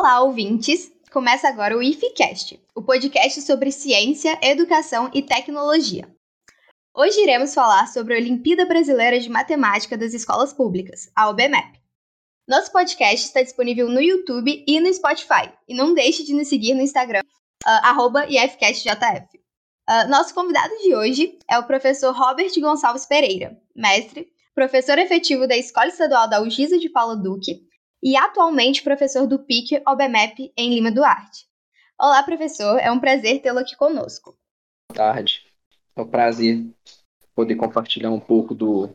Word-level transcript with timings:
Olá, 0.00 0.20
ouvintes! 0.20 0.92
Começa 1.10 1.48
agora 1.48 1.76
o 1.76 1.82
IFCast, 1.82 2.62
o 2.72 2.80
podcast 2.80 3.42
sobre 3.42 3.72
ciência, 3.72 4.38
educação 4.40 5.10
e 5.12 5.20
tecnologia. 5.20 6.08
Hoje 6.94 7.20
iremos 7.20 7.52
falar 7.52 7.88
sobre 7.88 8.14
a 8.14 8.16
Olimpíada 8.16 8.64
Brasileira 8.64 9.18
de 9.18 9.28
Matemática 9.28 9.98
das 9.98 10.14
Escolas 10.14 10.52
Públicas, 10.52 11.10
a 11.16 11.28
OBMEP. 11.28 11.80
Nosso 12.46 12.70
podcast 12.70 13.26
está 13.26 13.42
disponível 13.42 13.88
no 13.88 14.00
YouTube 14.00 14.64
e 14.68 14.78
no 14.78 14.94
Spotify, 14.94 15.52
e 15.66 15.74
não 15.74 15.92
deixe 15.92 16.22
de 16.22 16.32
nos 16.32 16.46
seguir 16.46 16.74
no 16.74 16.82
Instagram, 16.82 17.24
uh, 17.66 18.30
IFCastJF. 18.30 19.36
Uh, 19.90 20.08
nosso 20.08 20.32
convidado 20.32 20.76
de 20.76 20.94
hoje 20.94 21.36
é 21.50 21.58
o 21.58 21.66
professor 21.66 22.14
Robert 22.14 22.52
Gonçalves 22.60 23.04
Pereira, 23.04 23.60
mestre, 23.74 24.28
professor 24.54 24.96
efetivo 24.96 25.48
da 25.48 25.56
Escola 25.56 25.88
Estadual 25.88 26.30
da 26.30 26.40
UGISA 26.40 26.78
de 26.78 26.88
Paulo 26.88 27.16
Duque 27.16 27.67
e 28.02 28.16
atualmente 28.16 28.82
professor 28.82 29.26
do 29.26 29.38
PIC 29.38 29.82
OBMEP 29.86 30.52
em 30.56 30.74
Lima 30.74 30.90
Duarte. 30.90 31.46
Olá, 32.00 32.22
professor, 32.22 32.78
é 32.78 32.90
um 32.90 33.00
prazer 33.00 33.40
tê-lo 33.40 33.58
aqui 33.58 33.76
conosco. 33.76 34.36
Boa 34.90 35.12
tarde, 35.12 35.42
é 35.96 36.00
um 36.00 36.06
prazer 36.06 36.64
poder 37.34 37.56
compartilhar 37.56 38.10
um 38.10 38.20
pouco 38.20 38.54
do 38.54 38.90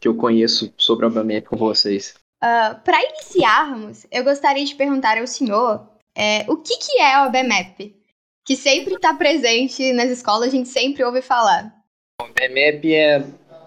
que 0.00 0.08
eu 0.08 0.16
conheço 0.16 0.72
sobre 0.76 1.04
a 1.04 1.08
OBMEP 1.08 1.48
com 1.48 1.56
vocês. 1.56 2.14
Uh, 2.42 2.78
Para 2.84 3.02
iniciarmos, 3.04 4.06
eu 4.10 4.24
gostaria 4.24 4.64
de 4.64 4.74
perguntar 4.74 5.18
ao 5.18 5.26
senhor 5.26 5.88
é, 6.16 6.44
o 6.48 6.56
que, 6.56 6.76
que 6.76 7.00
é 7.00 7.14
a 7.14 7.26
OBMEP? 7.26 7.96
Que 8.44 8.56
sempre 8.56 8.94
está 8.94 9.14
presente 9.14 9.92
nas 9.92 10.10
escolas, 10.10 10.48
a 10.48 10.50
gente 10.50 10.68
sempre 10.68 11.04
ouve 11.04 11.22
falar. 11.22 11.72
A 12.20 12.24
OBMEP 12.24 12.94
é 12.94 13.18
a 13.18 13.24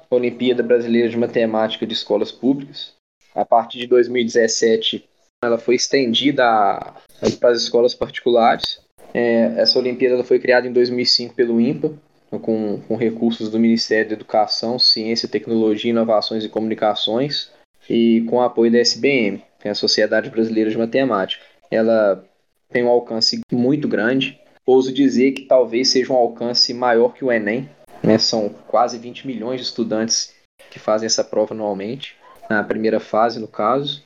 Olimpíada 0.09 0.61
Brasileira 0.61 1.09
de 1.09 1.17
Matemática 1.17 1.87
de 1.87 1.93
Escolas 1.93 2.31
Públicas. 2.31 2.94
A 3.35 3.43
partir 3.43 3.79
de 3.79 3.87
2017, 3.87 5.03
ela 5.43 5.57
foi 5.57 5.75
estendida 5.75 6.93
para 7.39 7.49
as 7.49 7.61
escolas 7.61 7.93
particulares. 7.93 8.79
É, 9.13 9.53
essa 9.57 9.77
Olimpíada 9.77 10.23
foi 10.23 10.39
criada 10.39 10.67
em 10.67 10.71
2005 10.71 11.35
pelo 11.35 11.59
INPA, 11.59 11.93
com, 12.41 12.81
com 12.87 12.95
recursos 12.95 13.49
do 13.49 13.59
Ministério 13.59 14.09
da 14.09 14.15
Educação, 14.15 14.79
Ciência, 14.79 15.27
Tecnologia, 15.27 15.91
Inovações 15.91 16.43
e 16.43 16.49
Comunicações 16.49 17.51
e 17.89 18.25
com 18.29 18.41
apoio 18.41 18.71
da 18.71 18.79
SBM, 18.79 19.43
que 19.59 19.67
é 19.67 19.71
a 19.71 19.75
Sociedade 19.75 20.29
Brasileira 20.29 20.69
de 20.69 20.77
Matemática. 20.77 21.43
Ela 21.69 22.25
tem 22.69 22.83
um 22.83 22.89
alcance 22.89 23.41
muito 23.51 23.87
grande. 23.87 24.39
Ouso 24.65 24.91
dizer 24.91 25.31
que 25.33 25.43
talvez 25.43 25.89
seja 25.89 26.11
um 26.11 26.15
alcance 26.15 26.73
maior 26.73 27.13
que 27.13 27.23
o 27.23 27.31
Enem. 27.31 27.69
Né? 28.03 28.17
São 28.17 28.49
quase 28.67 28.97
20 28.97 29.27
milhões 29.27 29.61
de 29.61 29.67
estudantes 29.67 30.33
que 30.71 30.79
fazem 30.79 31.05
essa 31.05 31.23
prova 31.23 31.53
anualmente, 31.53 32.17
na 32.49 32.63
primeira 32.63 32.99
fase, 32.99 33.39
no 33.39 33.47
caso. 33.47 34.03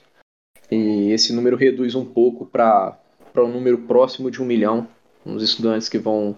E 0.72 1.12
esse 1.12 1.34
número 1.34 1.58
reduz 1.58 1.96
um 1.96 2.06
pouco 2.06 2.46
para 2.46 2.98
um 3.38 3.52
número 3.52 3.80
próximo 3.80 4.30
de 4.30 4.42
um 4.42 4.46
milhão, 4.46 4.88
os 5.26 5.44
estudantes 5.44 5.90
que 5.90 5.98
vão 5.98 6.38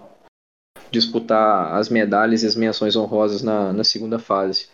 disputar 0.89 1.73
as 1.75 1.89
medalhas 1.89 2.43
e 2.43 2.47
as 2.47 2.55
menções 2.55 2.95
honrosas 2.95 3.41
na, 3.41 3.71
na 3.71 3.83
segunda 3.83 4.19
fase. 4.19 4.67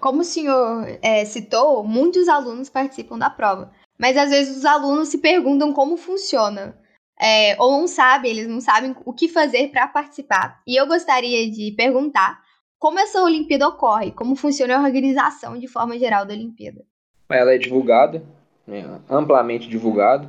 Como 0.00 0.20
o 0.20 0.24
senhor 0.24 0.86
é, 1.02 1.24
citou, 1.24 1.84
muitos 1.84 2.28
alunos 2.28 2.68
participam 2.68 3.18
da 3.18 3.30
prova, 3.30 3.72
mas 3.98 4.16
às 4.16 4.30
vezes 4.30 4.56
os 4.56 4.64
alunos 4.64 5.08
se 5.08 5.18
perguntam 5.18 5.72
como 5.72 5.96
funciona. 5.96 6.76
É, 7.20 7.60
ou 7.60 7.72
não 7.72 7.88
sabem, 7.88 8.30
eles 8.30 8.48
não 8.48 8.60
sabem 8.60 8.94
o 9.04 9.12
que 9.12 9.28
fazer 9.28 9.68
para 9.68 9.88
participar. 9.88 10.62
E 10.66 10.76
eu 10.76 10.86
gostaria 10.86 11.50
de 11.50 11.72
perguntar 11.72 12.40
como 12.78 12.98
essa 12.98 13.22
Olimpíada 13.22 13.68
ocorre, 13.68 14.12
como 14.12 14.36
funciona 14.36 14.76
a 14.78 14.82
organização 14.82 15.58
de 15.58 15.66
forma 15.66 15.98
geral 15.98 16.24
da 16.24 16.32
Olimpíada. 16.32 16.84
Ela 17.28 17.54
é 17.54 17.58
divulgada, 17.58 18.22
né, 18.66 19.00
amplamente 19.08 19.68
divulgada. 19.68 20.28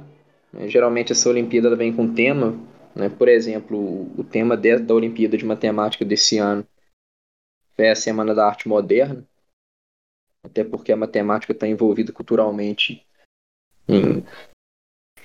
Né, 0.51 0.67
geralmente 0.67 1.11
essa 1.11 1.29
Olimpíada 1.29 1.75
vem 1.75 1.95
com 1.95 2.13
tema, 2.13 2.57
né, 2.95 3.07
por 3.07 3.27
exemplo, 3.27 3.77
o 4.17 4.23
tema 4.23 4.57
da 4.57 4.93
Olimpíada 4.93 5.37
de 5.37 5.45
Matemática 5.45 6.03
desse 6.03 6.37
ano 6.37 6.65
é 7.77 7.91
a 7.91 7.95
Semana 7.95 8.35
da 8.35 8.45
Arte 8.45 8.67
Moderna, 8.67 9.25
até 10.43 10.63
porque 10.63 10.91
a 10.91 10.97
matemática 10.97 11.53
está 11.53 11.67
envolvida 11.67 12.11
culturalmente 12.11 13.05
em, 13.87 14.25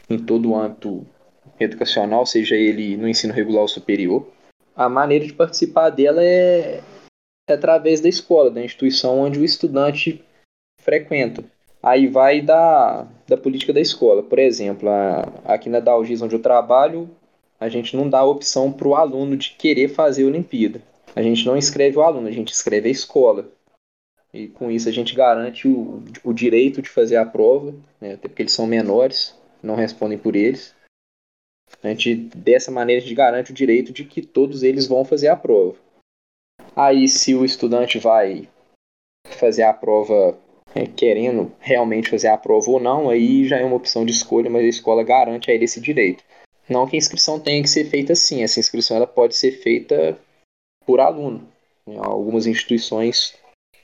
em 0.08 0.18
todo 0.24 0.50
o 0.50 0.56
âmbito 0.56 1.04
educacional, 1.58 2.24
seja 2.26 2.54
ele 2.54 2.96
no 2.96 3.08
ensino 3.08 3.32
regular 3.32 3.62
ou 3.62 3.68
superior. 3.68 4.28
A 4.76 4.88
maneira 4.88 5.26
de 5.26 5.32
participar 5.32 5.90
dela 5.90 6.22
é 6.22 6.82
através 7.48 8.00
da 8.00 8.08
escola, 8.08 8.50
da 8.50 8.62
instituição 8.62 9.20
onde 9.20 9.38
o 9.38 9.44
estudante 9.44 10.22
frequenta. 10.80 11.44
Aí 11.82 12.06
vai 12.06 12.40
da, 12.40 13.06
da 13.28 13.36
política 13.36 13.72
da 13.72 13.80
escola. 13.80 14.22
Por 14.22 14.38
exemplo, 14.38 14.88
a, 14.88 15.22
aqui 15.44 15.68
na 15.68 15.80
Dalgis, 15.80 16.22
onde 16.22 16.34
eu 16.34 16.40
trabalho, 16.40 17.10
a 17.60 17.68
gente 17.68 17.96
não 17.96 18.08
dá 18.08 18.20
a 18.20 18.26
opção 18.26 18.72
para 18.72 18.88
o 18.88 18.94
aluno 18.94 19.36
de 19.36 19.50
querer 19.50 19.88
fazer 19.88 20.24
a 20.24 20.26
Olimpíada. 20.26 20.82
A 21.14 21.22
gente 21.22 21.46
não 21.46 21.56
escreve 21.56 21.98
o 21.98 22.02
aluno, 22.02 22.26
a 22.26 22.32
gente 22.32 22.52
escreve 22.52 22.88
a 22.88 22.92
escola. 22.92 23.48
E 24.32 24.48
com 24.48 24.70
isso 24.70 24.88
a 24.88 24.92
gente 24.92 25.14
garante 25.14 25.68
o, 25.68 26.02
o 26.24 26.32
direito 26.32 26.82
de 26.82 26.88
fazer 26.88 27.16
a 27.16 27.24
prova, 27.24 27.72
né, 28.00 28.14
até 28.14 28.26
porque 28.26 28.42
eles 28.42 28.52
são 28.52 28.66
menores, 28.66 29.34
não 29.62 29.76
respondem 29.76 30.18
por 30.18 30.34
eles. 30.34 30.74
A 31.82 31.88
gente, 31.88 32.14
dessa 32.14 32.70
maneira, 32.70 33.00
a 33.00 33.04
gente 33.04 33.14
garante 33.14 33.52
o 33.52 33.54
direito 33.54 33.92
de 33.92 34.04
que 34.04 34.22
todos 34.22 34.62
eles 34.62 34.86
vão 34.86 35.04
fazer 35.04 35.28
a 35.28 35.36
prova. 35.36 35.76
Aí, 36.76 37.08
se 37.08 37.34
o 37.34 37.44
estudante 37.44 37.98
vai 37.98 38.48
fazer 39.26 39.62
a 39.62 39.72
prova 39.72 40.38
é, 40.74 40.86
querendo 40.86 41.52
realmente 41.60 42.10
fazer 42.10 42.28
a 42.28 42.36
prova 42.36 42.70
ou 42.70 42.80
não, 42.80 43.08
aí 43.08 43.46
já 43.46 43.58
é 43.58 43.64
uma 43.64 43.76
opção 43.76 44.04
de 44.04 44.12
escolha, 44.12 44.50
mas 44.50 44.64
a 44.64 44.68
escola 44.68 45.04
garante 45.04 45.50
a 45.50 45.54
ele 45.54 45.64
esse 45.64 45.80
direito. 45.80 46.24
Não 46.68 46.86
que 46.86 46.96
a 46.96 46.98
inscrição 46.98 47.38
tenha 47.38 47.62
que 47.62 47.68
ser 47.68 47.84
feita 47.84 48.12
assim, 48.12 48.42
essa 48.42 48.58
inscrição 48.58 48.96
ela 48.96 49.06
pode 49.06 49.36
ser 49.36 49.52
feita 49.52 50.18
por 50.84 50.98
aluno. 50.98 51.46
Algumas 51.98 52.46
instituições 52.46 53.34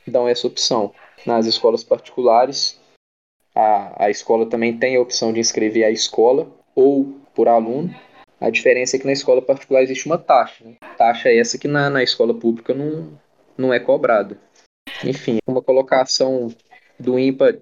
dão 0.07 0.27
essa 0.27 0.47
opção. 0.47 0.93
Nas 1.27 1.47
escolas 1.47 1.85
particulares, 1.85 2.81
a, 3.55 4.07
a 4.07 4.11
escola 4.11 4.47
também 4.47 4.77
tem 4.77 4.97
a 4.97 5.01
opção 5.01 5.33
de 5.33 5.41
inscrever 5.41 5.85
a 5.85 5.91
escola 5.91 6.51
ou 6.75 7.15
por 7.35 7.47
aluno. 7.47 7.95
A 8.41 8.49
diferença 8.49 8.97
é 8.97 8.99
que 8.99 9.07
na 9.07 9.13
escola 9.13 9.43
particular 9.43 9.83
existe 9.83 10.07
uma 10.07 10.17
taxa. 10.17 10.65
Né? 10.65 10.77
Taxa 10.97 11.29
essa 11.29 11.59
que 11.59 11.69
na, 11.69 11.91
na 11.91 12.03
escola 12.03 12.33
pública 12.33 12.73
não, 12.73 13.19
não 13.57 13.73
é 13.73 13.79
cobrada. 13.79 14.39
Enfim, 15.05 15.39
uma 15.47 15.63
colocação 15.63 16.49
do 16.99 17.19
IMPA 17.19 17.61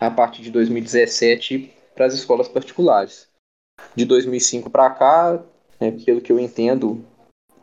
a 0.00 0.10
partir 0.10 0.42
de 0.42 0.50
2017 0.50 1.70
para 1.94 2.06
as 2.06 2.14
escolas 2.14 2.48
particulares. 2.48 3.28
De 3.94 4.04
2005 4.06 4.70
para 4.70 4.90
cá, 4.90 5.42
né, 5.78 5.92
pelo 6.04 6.20
que 6.20 6.32
eu 6.32 6.40
entendo 6.40 7.04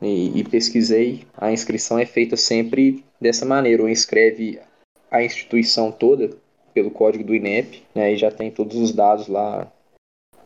e, 0.02 0.40
e 0.40 0.44
pesquisei, 0.44 1.26
a 1.36 1.52
inscrição 1.52 1.98
é 1.98 2.06
feita 2.06 2.38
sempre 2.38 3.04
dessa 3.20 3.46
maneira, 3.46 3.82
ou 3.82 3.90
inscreve 3.90 4.60
a 5.10 5.24
instituição 5.24 5.92
toda 5.92 6.38
pelo 6.74 6.92
código 6.92 7.24
do 7.24 7.34
INEP, 7.34 7.84
né, 7.96 8.14
e 8.14 8.18
já 8.18 8.30
tem 8.30 8.52
todos 8.52 8.78
os 8.78 8.92
dados 8.92 9.28
lá 9.28 9.72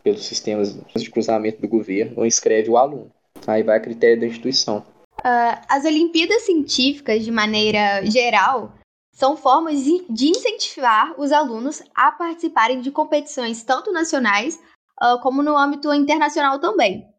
pelos 0.04 0.26
sistemas 0.26 0.78
de 0.96 1.10
cruzamento 1.10 1.62
do 1.62 1.68
governo, 1.68 2.26
inscreve 2.26 2.70
o 2.70 2.78
aluno. 2.78 3.12
Aí 3.48 3.64
vai 3.64 3.78
a 3.78 3.82
critério 3.82 4.20
da 4.20 4.28
instituição. 4.28 4.86
Uh, 5.20 5.58
as 5.70 5.86
Olimpíadas 5.86 6.44
Científicas, 6.44 7.24
de 7.24 7.32
maneira 7.32 8.04
geral, 8.06 8.74
são 9.14 9.36
formas 9.38 9.84
de 9.84 10.28
incentivar 10.28 11.14
os 11.20 11.32
alunos 11.32 11.82
a 11.96 12.12
participarem 12.12 12.82
de 12.82 12.92
competições 12.92 13.64
tanto 13.64 13.92
nacionais 13.92 14.60
uh, 15.02 15.20
como 15.22 15.44
no 15.44 15.58
âmbito 15.58 15.94
internacional 15.94 16.60
também 16.60 17.12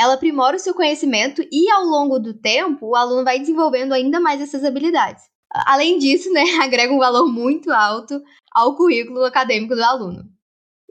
ela 0.00 0.14
aprimora 0.14 0.56
o 0.56 0.58
seu 0.58 0.72
conhecimento 0.72 1.42
e, 1.52 1.70
ao 1.70 1.84
longo 1.84 2.18
do 2.18 2.32
tempo, 2.32 2.86
o 2.86 2.96
aluno 2.96 3.22
vai 3.22 3.38
desenvolvendo 3.38 3.92
ainda 3.92 4.18
mais 4.18 4.40
essas 4.40 4.64
habilidades. 4.64 5.22
Além 5.50 5.98
disso, 5.98 6.32
né, 6.32 6.42
agrega 6.62 6.90
um 6.90 6.98
valor 6.98 7.30
muito 7.30 7.70
alto 7.70 8.18
ao 8.50 8.74
currículo 8.74 9.22
acadêmico 9.26 9.74
do 9.74 9.84
aluno. 9.84 10.24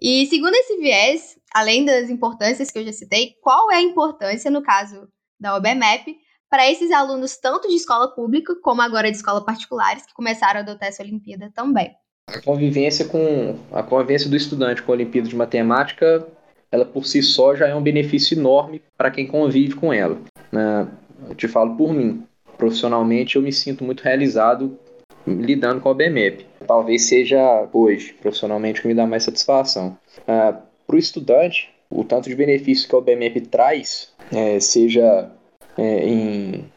E 0.01 0.25
segundo 0.27 0.53
esse 0.55 0.77
viés, 0.77 1.37
além 1.53 1.85
das 1.85 2.09
importâncias 2.09 2.71
que 2.71 2.79
eu 2.79 2.85
já 2.85 2.93
citei, 2.93 3.35
qual 3.41 3.71
é 3.71 3.75
a 3.75 3.81
importância, 3.81 4.49
no 4.49 4.61
caso 4.61 5.07
da 5.39 5.55
OBMEP, 5.55 6.17
para 6.49 6.69
esses 6.69 6.91
alunos 6.91 7.37
tanto 7.37 7.67
de 7.67 7.75
escola 7.75 8.13
pública 8.13 8.55
como 8.61 8.81
agora 8.81 9.11
de 9.11 9.17
escola 9.17 9.43
particulares 9.43 10.05
que 10.05 10.13
começaram 10.13 10.59
a 10.59 10.63
adotar 10.63 10.89
essa 10.89 11.03
Olimpíada 11.03 11.51
também? 11.53 11.91
A 12.27 12.41
convivência 12.41 13.05
com 13.05 13.57
a 13.71 13.83
convivência 13.83 14.29
do 14.29 14.35
estudante 14.35 14.81
com 14.81 14.91
a 14.91 14.95
Olimpíada 14.95 15.27
de 15.27 15.35
Matemática 15.35 16.27
ela 16.71 16.85
por 16.85 17.05
si 17.05 17.21
só 17.21 17.55
já 17.55 17.67
é 17.67 17.75
um 17.75 17.81
benefício 17.81 18.37
enorme 18.37 18.81
para 18.97 19.11
quem 19.11 19.25
convive 19.25 19.75
com 19.75 19.91
ela. 19.91 20.19
Né? 20.51 20.87
Eu 21.27 21.35
te 21.35 21.47
falo 21.47 21.75
por 21.75 21.93
mim. 21.93 22.23
Profissionalmente, 22.57 23.35
eu 23.35 23.41
me 23.41 23.51
sinto 23.51 23.83
muito 23.83 24.01
realizado 24.01 24.77
lidando 25.25 25.81
com 25.81 25.89
a 25.89 25.93
BMEP. 25.93 26.45
Talvez 26.69 27.05
seja 27.05 27.67
hoje, 27.73 28.13
profissionalmente, 28.13 28.83
que 28.83 28.87
me 28.87 28.93
dá 28.93 29.07
mais 29.07 29.23
satisfação. 29.23 29.97
Uh, 30.19 30.55
para 30.85 30.95
o 30.95 30.99
estudante, 30.99 31.73
o 31.89 32.03
tanto 32.03 32.29
de 32.29 32.35
benefício 32.35 32.87
que 32.87 32.95
a 32.95 33.01
BMEP 33.01 33.41
traz, 33.47 34.13
é, 34.31 34.59
seja 34.59 35.31
é, 35.75 36.07
em 36.07 36.71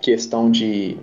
questão 0.00 0.50
de 0.50 0.96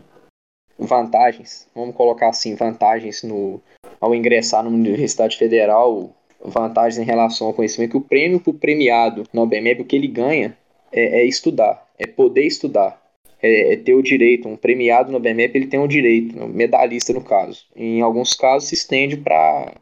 vantagens, 0.79 1.69
vamos 1.75 1.95
colocar 1.95 2.29
assim, 2.29 2.55
vantagens 2.55 3.21
no, 3.21 3.61
ao 3.99 4.15
ingressar 4.15 4.63
numa 4.63 4.77
universidade 4.77 5.37
federal 5.37 6.09
vantagens 6.43 6.97
em 6.97 7.05
relação 7.05 7.45
ao 7.45 7.53
conhecimento, 7.53 7.91
que 7.91 7.97
o 7.97 8.01
prêmio 8.01 8.39
para 8.39 8.49
o 8.49 8.55
premiado 8.55 9.25
no 9.31 9.43
OBMEP, 9.43 9.83
o 9.83 9.85
que 9.85 9.95
ele 9.95 10.07
ganha 10.07 10.57
é, 10.91 11.21
é 11.21 11.25
estudar, 11.25 11.87
é 11.99 12.07
poder 12.07 12.47
estudar. 12.47 12.99
É, 13.41 13.73
é, 13.73 13.75
ter 13.77 13.95
o 13.95 14.03
direito, 14.03 14.47
um 14.47 14.55
premiado 14.55 15.11
no 15.11 15.19
BMEP 15.19 15.55
ele 15.55 15.67
tem 15.67 15.79
o 15.79 15.87
direito, 15.87 16.37
um 16.37 16.47
medalhista 16.47 17.11
no 17.11 17.23
caso. 17.23 17.65
Em 17.75 18.01
alguns 18.01 18.33
casos 18.33 18.69
se 18.69 18.75
estende 18.75 19.17
para 19.17 19.73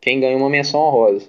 quem 0.00 0.18
ganha 0.18 0.36
uma 0.36 0.50
menção 0.50 0.80
honrosa. 0.80 1.28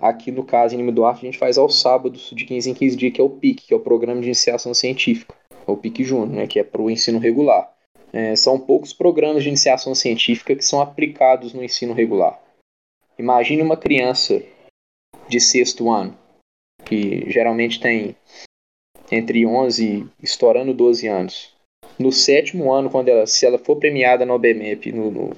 Aqui 0.00 0.30
no 0.30 0.44
caso 0.44 0.74
em 0.74 0.78
Lima 0.78 0.92
Duarte 0.92 1.26
a 1.26 1.30
gente 1.30 1.38
faz 1.38 1.58
aos 1.58 1.80
sábados 1.80 2.30
de 2.34 2.44
15 2.44 2.70
em 2.70 2.74
15 2.74 2.96
dias, 2.96 3.12
que 3.12 3.20
é 3.20 3.24
o 3.24 3.30
PIC, 3.30 3.66
que 3.66 3.74
é 3.74 3.76
o 3.76 3.80
Programa 3.80 4.20
de 4.20 4.28
Iniciação 4.28 4.72
Científica, 4.72 5.34
ou 5.66 5.76
PIC 5.76 6.02
Júnior, 6.02 6.30
né, 6.30 6.46
que 6.46 6.58
é 6.58 6.64
para 6.64 6.80
o 6.80 6.90
ensino 6.90 7.18
regular. 7.18 7.70
É, 8.12 8.34
são 8.34 8.58
poucos 8.58 8.92
programas 8.92 9.42
de 9.42 9.48
iniciação 9.50 9.94
científica 9.94 10.56
que 10.56 10.64
são 10.64 10.80
aplicados 10.80 11.52
no 11.52 11.62
ensino 11.62 11.92
regular. 11.92 12.40
Imagine 13.18 13.60
uma 13.60 13.76
criança 13.76 14.42
de 15.28 15.40
sexto 15.40 15.90
ano, 15.90 16.16
que 16.84 17.28
geralmente 17.30 17.80
tem 17.80 18.16
entre 19.10 19.46
11 19.46 19.84
e 19.84 20.24
estourando 20.24 20.74
12 20.74 21.06
anos. 21.06 21.52
No 21.98 22.12
sétimo 22.12 22.72
ano, 22.72 22.90
quando 22.90 23.08
ela, 23.08 23.26
se 23.26 23.44
ela 23.44 23.58
for 23.58 23.76
premiada 23.76 24.24
no 24.24 24.34
OBMEP, 24.34 24.92
no, 24.92 25.10
no, 25.10 25.36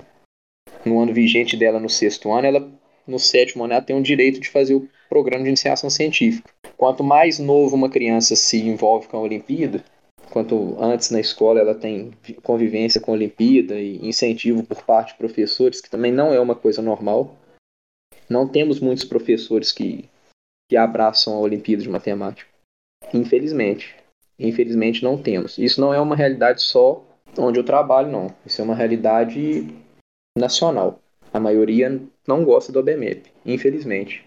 no 0.84 1.00
ano 1.00 1.12
vigente 1.12 1.56
dela 1.56 1.81
no 1.81 1.88
sexto 1.88 2.31
ano, 2.32 2.46
ela 2.46 2.81
no 3.06 3.19
sétimo 3.19 3.64
ano 3.64 3.72
ela 3.72 3.82
tem 3.82 3.96
o 3.96 4.02
direito 4.02 4.40
de 4.40 4.49
fazer 4.49 4.75
o 4.75 4.88
programa 5.08 5.43
de 5.43 5.49
iniciação 5.49 5.88
científica. 5.88 6.50
Quanto 6.76 7.02
mais 7.02 7.38
novo 7.38 7.76
uma 7.76 7.90
criança 7.90 8.37
se 8.37 8.61
envolve 8.61 9.08
com 9.08 9.17
a 9.17 9.20
Olimpíada, 9.20 9.84
quanto 10.31 10.76
antes 10.81 11.11
na 11.11 11.20
escola 11.20 11.61
ela 11.61 11.75
tem 11.75 12.12
convivência 12.43 13.00
com 13.00 13.11
a 13.11 13.14
Olimpíada 13.14 13.78
e 13.78 13.96
incentivo 14.06 14.62
por 14.62 14.82
parte 14.82 15.12
de 15.12 15.19
professores, 15.19 15.81
que 15.81 15.90
também 15.90 16.12
não 16.12 16.32
é 16.32 16.40
uma 16.40 16.55
coisa 16.55 16.81
normal. 16.81 17.37
Não 18.28 18.46
temos 18.46 18.81
muitos 18.81 19.05
professores 19.05 19.73
que, 19.73 20.05
que 20.69 20.76
abraçam 20.76 21.34
a 21.34 21.40
Olimpíada 21.40 21.82
de 21.82 21.88
Matemática. 21.88 22.50
Infelizmente. 23.12 23.94
Infelizmente 24.38 25.02
não 25.02 25.19
temos. 25.19 25.58
Isso 25.58 25.81
não 25.81 25.93
é 25.93 26.00
uma 26.00 26.17
realidade 26.17 26.62
só 26.62 27.05
onde 27.38 27.58
eu 27.58 27.64
trabalho, 27.64 28.11
não. 28.11 28.29
Isso 28.44 28.61
é 28.61 28.64
uma 28.64 28.75
realidade 28.75 29.69
nacional. 30.37 31.00
A 31.32 31.38
maioria 31.38 32.00
não 32.26 32.44
gosta 32.44 32.73
do 32.73 32.81
OBMEP, 32.81 33.31
infelizmente. 33.44 34.25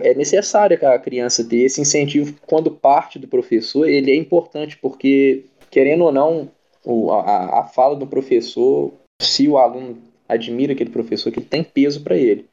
É 0.00 0.14
necessário 0.14 0.78
que 0.78 0.84
a 0.84 0.98
criança 0.98 1.42
ter 1.42 1.58
esse 1.58 1.80
incentivo 1.80 2.34
quando 2.46 2.70
parte 2.70 3.18
do 3.18 3.26
professor, 3.26 3.88
ele 3.88 4.12
é 4.12 4.14
importante 4.14 4.76
porque, 4.76 5.46
querendo 5.70 6.04
ou 6.04 6.12
não, 6.12 6.50
a, 7.24 7.64
fala 7.64 7.96
do 7.96 8.06
professor, 8.06 8.92
se 9.20 9.48
o 9.48 9.58
aluno 9.58 9.98
admira 10.28 10.72
aquele 10.72 10.90
professor, 10.90 11.32
que 11.32 11.40
tem 11.40 11.64
peso 11.64 12.02
para 12.02 12.16
ele 12.16 12.46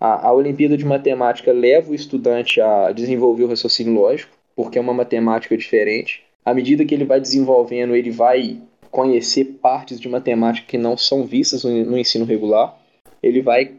a 0.00 0.32
Olimpíada 0.32 0.78
de 0.78 0.84
Matemática 0.84 1.52
leva 1.52 1.90
o 1.90 1.94
estudante 1.94 2.58
a 2.58 2.90
desenvolver 2.90 3.44
o 3.44 3.48
raciocínio 3.48 3.92
lógico, 3.92 4.34
porque 4.54 4.78
é 4.78 4.80
uma 4.80 4.94
matemática 4.94 5.56
diferente. 5.56 6.22
À 6.44 6.54
medida 6.54 6.84
que 6.84 6.94
ele 6.94 7.04
vai 7.04 7.20
desenvolvendo, 7.20 7.94
ele 7.94 8.10
vai 8.10 8.60
conhecer 8.90 9.44
partes 9.44 10.00
de 10.00 10.08
matemática 10.08 10.66
que 10.66 10.78
não 10.78 10.96
são 10.96 11.24
vistas 11.24 11.64
no, 11.64 11.84
no 11.84 11.98
ensino 11.98 12.24
regular. 12.24 12.78
Ele 13.22 13.40
vai 13.40 13.74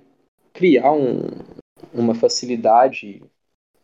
criar 0.54 0.92
um, 0.92 1.20
uma 1.94 2.16
facilidade 2.16 3.22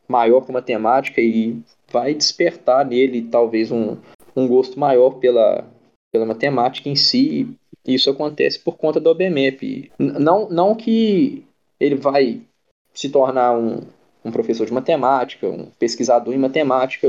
maior 0.08 0.42
com 0.42 0.54
matemática 0.54 1.20
e 1.22 1.60
vai 1.92 2.14
despertar 2.14 2.86
nele 2.86 3.24
talvez 3.24 3.72
um, 3.72 3.98
um 4.36 4.48
gosto 4.48 4.80
maior 4.80 5.12
pela, 5.16 5.68
pela 6.12 6.26
matemática 6.26 6.90
em 6.90 6.96
si. 6.96 7.50
Isso 7.86 8.10
acontece 8.10 8.60
por 8.60 8.78
conta 8.78 9.00
do 9.00 9.10
OBMEP. 9.10 9.92
Não, 9.98 10.50
não 10.50 10.76
que 10.76 11.44
ele 11.80 11.96
vai 11.96 12.42
se 12.94 13.10
tornar 13.10 13.58
um, 13.58 13.82
um 14.28 14.32
professor 14.32 14.66
de 14.66 14.74
matemática, 14.74 15.48
um 15.48 15.66
pesquisador 15.80 16.34
em 16.34 16.38
matemática. 16.38 17.08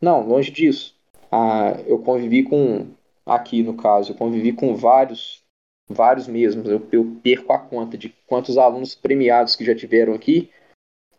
Não, 0.00 0.26
longe 0.26 0.50
disso. 0.50 0.94
Ah, 1.30 1.76
eu 1.86 1.98
convivi 1.98 2.42
com, 2.42 2.88
aqui 3.24 3.62
no 3.62 3.74
caso, 3.74 4.12
eu 4.12 4.16
convivi 4.16 4.52
com 4.52 4.74
vários, 4.74 5.42
vários 5.88 6.26
mesmos. 6.26 6.68
Eu, 6.68 6.86
eu 6.92 7.16
perco 7.22 7.52
a 7.52 7.58
conta 7.58 7.96
de 7.96 8.14
quantos 8.26 8.58
alunos 8.58 8.94
premiados 8.94 9.56
que 9.56 9.64
já 9.64 9.74
tiveram 9.74 10.14
aqui 10.14 10.50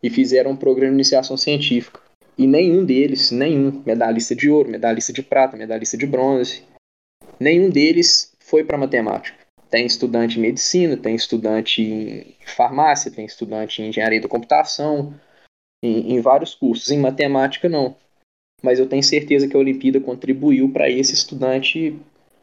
e 0.04 0.10
fizeram 0.10 0.52
um 0.52 0.58
programa 0.58 0.92
de 0.92 0.96
iniciação 0.96 1.38
científica. 1.38 2.02
E 2.38 2.46
nenhum 2.46 2.84
deles, 2.84 3.32
nenhum, 3.32 3.82
medalhista 3.86 4.36
de 4.36 4.50
ouro, 4.50 4.70
medalhista 4.70 5.14
de 5.14 5.24
prata, 5.24 5.56
medalhista 5.56 5.98
de 5.98 6.06
bronze, 6.06 6.64
nenhum 7.40 7.70
deles 7.70 8.34
foi 8.40 8.64
para 8.64 8.78
matemática. 8.78 9.45
Tem 9.70 9.86
estudante 9.86 10.38
em 10.38 10.42
medicina, 10.42 10.96
tem 10.96 11.16
estudante 11.16 11.82
em 11.82 12.36
farmácia, 12.46 13.12
tem 13.12 13.26
estudante 13.26 13.82
em 13.82 13.90
engenharia 13.90 14.22
da 14.22 14.28
computação, 14.28 15.14
em, 15.84 16.14
em 16.14 16.22
vários 16.22 16.56
cursos. 16.56 16.90
Em 16.92 17.00
matemática, 17.00 17.68
não. 17.68 17.96
Mas 18.62 18.80
eu 18.80 18.88
tenho 18.88 19.04
certeza 19.04 19.48
que 19.48 19.56
a 19.56 19.60
Olimpíada 19.60 20.00
contribuiu 20.00 20.70
para 20.70 20.90
esse 20.90 21.14
estudante 21.14 21.96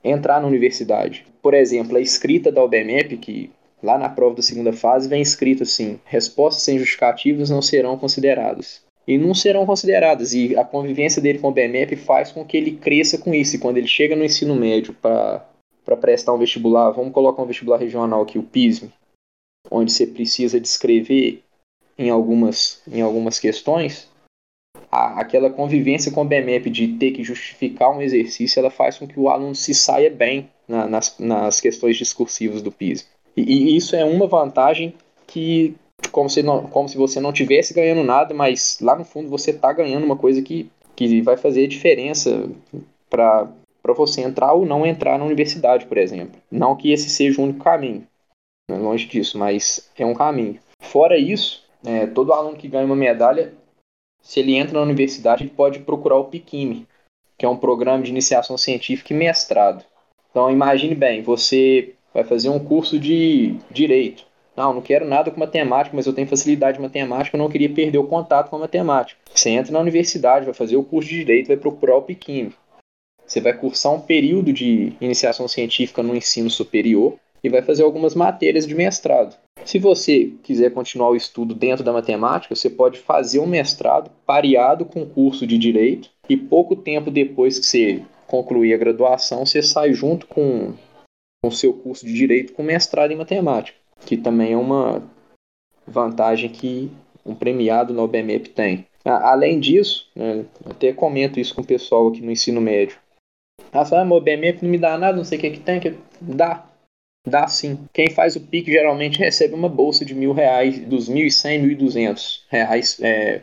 entrar 0.04 0.40
na 0.40 0.46
universidade. 0.46 1.24
Por 1.40 1.54
exemplo, 1.54 1.96
a 1.96 2.00
escrita 2.00 2.50
da 2.52 2.62
OBMEP, 2.62 3.16
que 3.16 3.50
lá 3.82 3.98
na 3.98 4.08
prova 4.08 4.36
da 4.36 4.42
segunda 4.42 4.72
fase 4.72 5.08
vem 5.08 5.22
escrito 5.22 5.62
assim: 5.62 5.98
respostas 6.04 6.62
sem 6.62 6.78
justificativas 6.78 7.50
não 7.50 7.62
serão 7.62 7.98
consideradas. 7.98 8.82
E 9.06 9.18
não 9.18 9.34
serão 9.34 9.66
consideradas. 9.66 10.32
E 10.32 10.56
a 10.56 10.64
convivência 10.64 11.20
dele 11.20 11.40
com 11.40 11.48
o 11.48 11.52
BMEP 11.52 11.96
faz 11.96 12.30
com 12.30 12.44
que 12.44 12.56
ele 12.56 12.72
cresça 12.72 13.18
com 13.18 13.34
isso. 13.34 13.56
E 13.56 13.58
quando 13.58 13.78
ele 13.78 13.88
chega 13.88 14.14
no 14.14 14.24
ensino 14.24 14.54
médio 14.54 14.94
para 14.94 15.44
para 15.84 15.96
prestar 15.96 16.32
um 16.32 16.38
vestibular, 16.38 16.90
vamos 16.90 17.12
colocar 17.12 17.42
um 17.42 17.46
vestibular 17.46 17.78
regional 17.78 18.22
aqui, 18.22 18.38
o 18.38 18.42
PISM, 18.42 18.88
onde 19.70 19.92
você 19.92 20.06
precisa 20.06 20.60
descrever 20.60 21.42
em 21.98 22.10
algumas, 22.10 22.82
em 22.90 23.00
algumas 23.00 23.38
questões, 23.38 24.10
a, 24.90 25.20
aquela 25.20 25.50
convivência 25.50 26.12
com 26.12 26.22
o 26.22 26.24
BMEP 26.24 26.68
de 26.68 26.88
ter 26.88 27.12
que 27.12 27.24
justificar 27.24 27.90
um 27.90 28.02
exercício, 28.02 28.60
ela 28.60 28.70
faz 28.70 28.98
com 28.98 29.06
que 29.06 29.18
o 29.18 29.28
aluno 29.28 29.54
se 29.54 29.74
saia 29.74 30.10
bem 30.10 30.50
na, 30.68 30.86
nas, 30.86 31.18
nas 31.18 31.60
questões 31.60 31.96
discursivas 31.96 32.62
do 32.62 32.72
PISM. 32.72 33.06
E, 33.36 33.42
e, 33.42 33.76
isso 33.76 33.96
é 33.96 34.04
uma 34.04 34.26
vantagem 34.26 34.94
que, 35.26 35.74
como 36.10 36.28
se, 36.28 36.42
não, 36.42 36.66
como 36.66 36.88
se 36.88 36.96
você 36.96 37.20
não 37.20 37.32
tivesse 37.32 37.72
ganhando 37.72 38.04
nada, 38.04 38.34
mas 38.34 38.78
lá 38.80 38.96
no 38.96 39.04
fundo 39.04 39.30
você 39.30 39.50
está 39.50 39.72
ganhando 39.72 40.04
uma 40.04 40.16
coisa 40.16 40.42
que, 40.42 40.70
que 40.94 41.22
vai 41.22 41.36
fazer 41.36 41.66
diferença 41.66 42.50
para 43.08 43.50
para 43.82 43.92
você 43.92 44.20
entrar 44.20 44.52
ou 44.52 44.64
não 44.64 44.86
entrar 44.86 45.18
na 45.18 45.24
universidade, 45.24 45.86
por 45.86 45.98
exemplo. 45.98 46.40
Não 46.50 46.76
que 46.76 46.92
esse 46.92 47.10
seja 47.10 47.40
o 47.40 47.44
único 47.44 47.64
caminho, 47.64 48.06
né? 48.70 48.78
longe 48.78 49.06
disso, 49.06 49.36
mas 49.38 49.90
é 49.98 50.06
um 50.06 50.14
caminho. 50.14 50.60
Fora 50.80 51.18
isso, 51.18 51.64
é, 51.84 52.06
todo 52.06 52.32
aluno 52.32 52.56
que 52.56 52.68
ganha 52.68 52.84
uma 52.84 52.96
medalha, 52.96 53.52
se 54.20 54.38
ele 54.38 54.54
entra 54.54 54.74
na 54.74 54.82
universidade, 54.82 55.42
ele 55.42 55.50
pode 55.50 55.80
procurar 55.80 56.16
o 56.16 56.26
PICIME, 56.26 56.86
que 57.36 57.44
é 57.44 57.48
um 57.48 57.56
programa 57.56 58.02
de 58.02 58.10
iniciação 58.10 58.56
científica 58.56 59.12
e 59.12 59.16
mestrado. 59.16 59.84
Então 60.30 60.50
imagine 60.50 60.94
bem, 60.94 61.22
você 61.22 61.94
vai 62.14 62.24
fazer 62.24 62.48
um 62.48 62.58
curso 62.58 62.98
de 62.98 63.56
direito. 63.70 64.24
Não, 64.56 64.74
não 64.74 64.82
quero 64.82 65.06
nada 65.06 65.30
com 65.30 65.40
matemática, 65.40 65.96
mas 65.96 66.06
eu 66.06 66.12
tenho 66.12 66.28
facilidade 66.28 66.78
em 66.78 66.82
matemática, 66.82 67.36
eu 67.36 67.42
não 67.42 67.48
queria 67.48 67.72
perder 67.72 67.98
o 67.98 68.06
contato 68.06 68.50
com 68.50 68.56
a 68.56 68.60
matemática. 68.60 69.18
Você 69.34 69.50
entra 69.50 69.72
na 69.72 69.80
universidade, 69.80 70.44
vai 70.44 70.54
fazer 70.54 70.76
o 70.76 70.84
curso 70.84 71.08
de 71.08 71.16
direito, 71.16 71.48
vai 71.48 71.56
procurar 71.56 71.96
o 71.96 72.02
PICIME. 72.02 72.54
Você 73.32 73.40
vai 73.40 73.54
cursar 73.54 73.94
um 73.94 74.00
período 74.00 74.52
de 74.52 74.92
iniciação 75.00 75.48
científica 75.48 76.02
no 76.02 76.14
ensino 76.14 76.50
superior 76.50 77.14
e 77.42 77.48
vai 77.48 77.62
fazer 77.62 77.82
algumas 77.82 78.14
matérias 78.14 78.66
de 78.66 78.74
mestrado. 78.74 79.34
Se 79.64 79.78
você 79.78 80.34
quiser 80.42 80.70
continuar 80.74 81.08
o 81.08 81.16
estudo 81.16 81.54
dentro 81.54 81.82
da 81.82 81.94
matemática, 81.94 82.54
você 82.54 82.68
pode 82.68 82.98
fazer 82.98 83.38
um 83.38 83.46
mestrado 83.46 84.10
pareado 84.26 84.84
com 84.84 85.06
curso 85.06 85.46
de 85.46 85.56
direito 85.56 86.10
e 86.28 86.36
pouco 86.36 86.76
tempo 86.76 87.10
depois 87.10 87.58
que 87.58 87.64
você 87.64 88.02
concluir 88.26 88.74
a 88.74 88.76
graduação, 88.76 89.46
você 89.46 89.62
sai 89.62 89.94
junto 89.94 90.26
com 90.26 90.74
o 91.42 91.50
seu 91.50 91.72
curso 91.72 92.04
de 92.04 92.12
direito 92.12 92.52
com 92.52 92.62
mestrado 92.62 93.12
em 93.12 93.16
matemática, 93.16 93.78
que 94.04 94.18
também 94.18 94.52
é 94.52 94.58
uma 94.58 95.02
vantagem 95.86 96.50
que 96.50 96.90
um 97.24 97.34
premiado 97.34 97.94
no 97.94 98.02
OBMEP 98.02 98.50
tem. 98.50 98.86
Além 99.02 99.58
disso, 99.58 100.06
né, 100.14 100.44
até 100.66 100.92
comento 100.92 101.40
isso 101.40 101.54
com 101.54 101.62
o 101.62 101.66
pessoal 101.66 102.08
aqui 102.08 102.20
no 102.20 102.30
ensino 102.30 102.60
médio. 102.60 103.00
Ela 103.72 103.86
fala, 103.86 104.02
ah, 104.02 104.04
meu 104.04 104.20
BMF 104.20 104.62
não 104.62 104.70
me 104.70 104.78
dá 104.78 104.98
nada, 104.98 105.16
não 105.16 105.24
sei 105.24 105.38
o 105.38 105.40
que 105.40 105.50
que 105.50 105.60
tem, 105.60 105.80
que 105.80 105.96
dá. 106.20 106.68
Dá 107.26 107.46
sim. 107.46 107.88
Quem 107.92 108.10
faz 108.10 108.36
o 108.36 108.40
PIC 108.40 108.70
geralmente 108.70 109.18
recebe 109.18 109.54
uma 109.54 109.68
bolsa 109.68 110.04
de 110.04 110.14
mil 110.14 110.32
reais, 110.32 110.80
dos 110.80 111.08
mil 111.08 111.26
e 111.26 111.30
cem, 111.30 111.60
mil 111.60 111.70
e 111.70 111.76
duzentos 111.76 112.44
reais 112.50 113.00
é, 113.00 113.42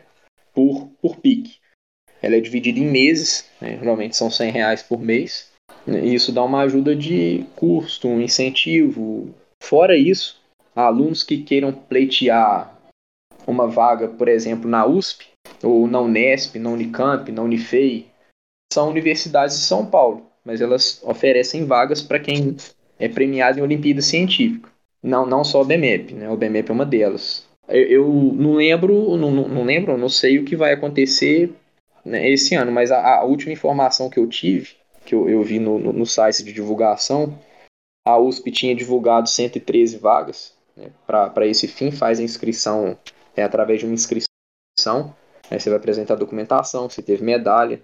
por, 0.52 0.88
por 1.00 1.16
PIC. 1.16 1.58
Ela 2.22 2.36
é 2.36 2.40
dividida 2.40 2.78
em 2.78 2.84
meses, 2.84 3.48
né? 3.60 3.78
geralmente 3.78 4.16
são 4.16 4.30
cem 4.30 4.50
reais 4.50 4.82
por 4.82 5.00
mês. 5.00 5.50
E 5.86 6.14
isso 6.14 6.30
dá 6.30 6.44
uma 6.44 6.60
ajuda 6.60 6.94
de 6.94 7.46
custo, 7.56 8.06
um 8.06 8.20
incentivo. 8.20 9.34
Fora 9.62 9.96
isso, 9.96 10.38
alunos 10.76 11.22
que 11.22 11.42
queiram 11.42 11.72
pleitear 11.72 12.78
uma 13.46 13.66
vaga, 13.66 14.08
por 14.08 14.28
exemplo, 14.28 14.68
na 14.68 14.86
USP, 14.86 15.26
ou 15.62 15.86
na 15.86 16.00
Unesp, 16.00 16.56
na 16.56 16.70
Unicamp, 16.70 17.32
na 17.32 17.42
Unifei, 17.42 18.09
são 18.72 18.88
universidades 18.88 19.58
de 19.58 19.64
São 19.64 19.84
Paulo, 19.84 20.26
mas 20.44 20.60
elas 20.60 21.00
oferecem 21.04 21.64
vagas 21.64 22.00
para 22.00 22.20
quem 22.20 22.56
é 22.98 23.08
premiado 23.08 23.58
em 23.58 23.62
Olimpíada 23.62 24.02
Científica. 24.02 24.68
Não, 25.02 25.24
não 25.24 25.42
só 25.42 25.62
o 25.62 25.64
BMEP, 25.64 26.14
né? 26.14 26.28
O 26.28 26.36
BMEP 26.36 26.70
é 26.70 26.72
uma 26.72 26.84
delas. 26.84 27.46
eu, 27.68 27.82
eu 27.82 28.08
não 28.34 28.54
lembro, 28.54 29.16
não, 29.16 29.30
não 29.30 29.64
lembro, 29.64 29.96
não 29.96 30.08
sei 30.08 30.38
o 30.38 30.44
que 30.44 30.54
vai 30.54 30.72
acontecer 30.72 31.52
né, 32.04 32.28
esse 32.28 32.54
ano, 32.54 32.70
mas 32.70 32.90
a, 32.90 33.16
a, 33.16 33.24
última 33.24 33.52
informação 33.52 34.10
que 34.10 34.18
eu 34.18 34.26
tive, 34.26 34.76
que 35.04 35.14
eu, 35.14 35.28
eu 35.28 35.42
vi 35.42 35.58
no, 35.58 35.78
no, 35.78 35.92
no 35.92 36.06
site 36.06 36.44
de 36.44 36.52
divulgação, 36.52 37.38
a 38.06 38.18
USP 38.18 38.50
tinha 38.50 38.74
divulgado 38.74 39.28
113 39.28 39.98
vagas 39.98 40.54
né, 40.76 40.90
para 41.06 41.46
esse 41.46 41.66
fim, 41.68 41.90
faz 41.90 42.20
a 42.20 42.22
inscrição 42.22 42.96
é, 43.36 43.42
através 43.42 43.80
de 43.80 43.86
uma 43.86 43.94
inscrição, 43.94 45.14
aí 45.50 45.58
você 45.58 45.68
vai 45.68 45.78
apresentar 45.78 46.14
a 46.14 46.18
documentação, 46.18 46.88
você 46.88 47.02
teve 47.02 47.24
medalha. 47.24 47.80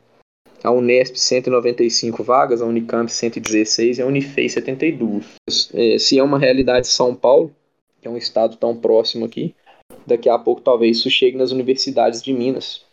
A 0.62 0.70
Unesp 0.70 1.16
195 1.16 2.22
vagas, 2.22 2.62
a 2.62 2.66
Unicamp 2.66 3.10
116 3.10 3.98
e 3.98 4.02
a 4.02 4.06
Unifei 4.06 4.48
72. 4.48 5.24
É, 5.74 5.98
se 5.98 6.18
é 6.18 6.22
uma 6.22 6.38
realidade 6.38 6.82
de 6.82 6.92
São 6.92 7.14
Paulo, 7.14 7.54
que 8.00 8.08
é 8.08 8.10
um 8.10 8.16
estado 8.16 8.56
tão 8.56 8.76
próximo 8.76 9.24
aqui, 9.24 9.54
daqui 10.06 10.28
a 10.28 10.38
pouco 10.38 10.60
talvez 10.60 10.98
isso 10.98 11.10
chegue 11.10 11.36
nas 11.36 11.52
universidades 11.52 12.22
de 12.22 12.32
Minas. 12.32 12.84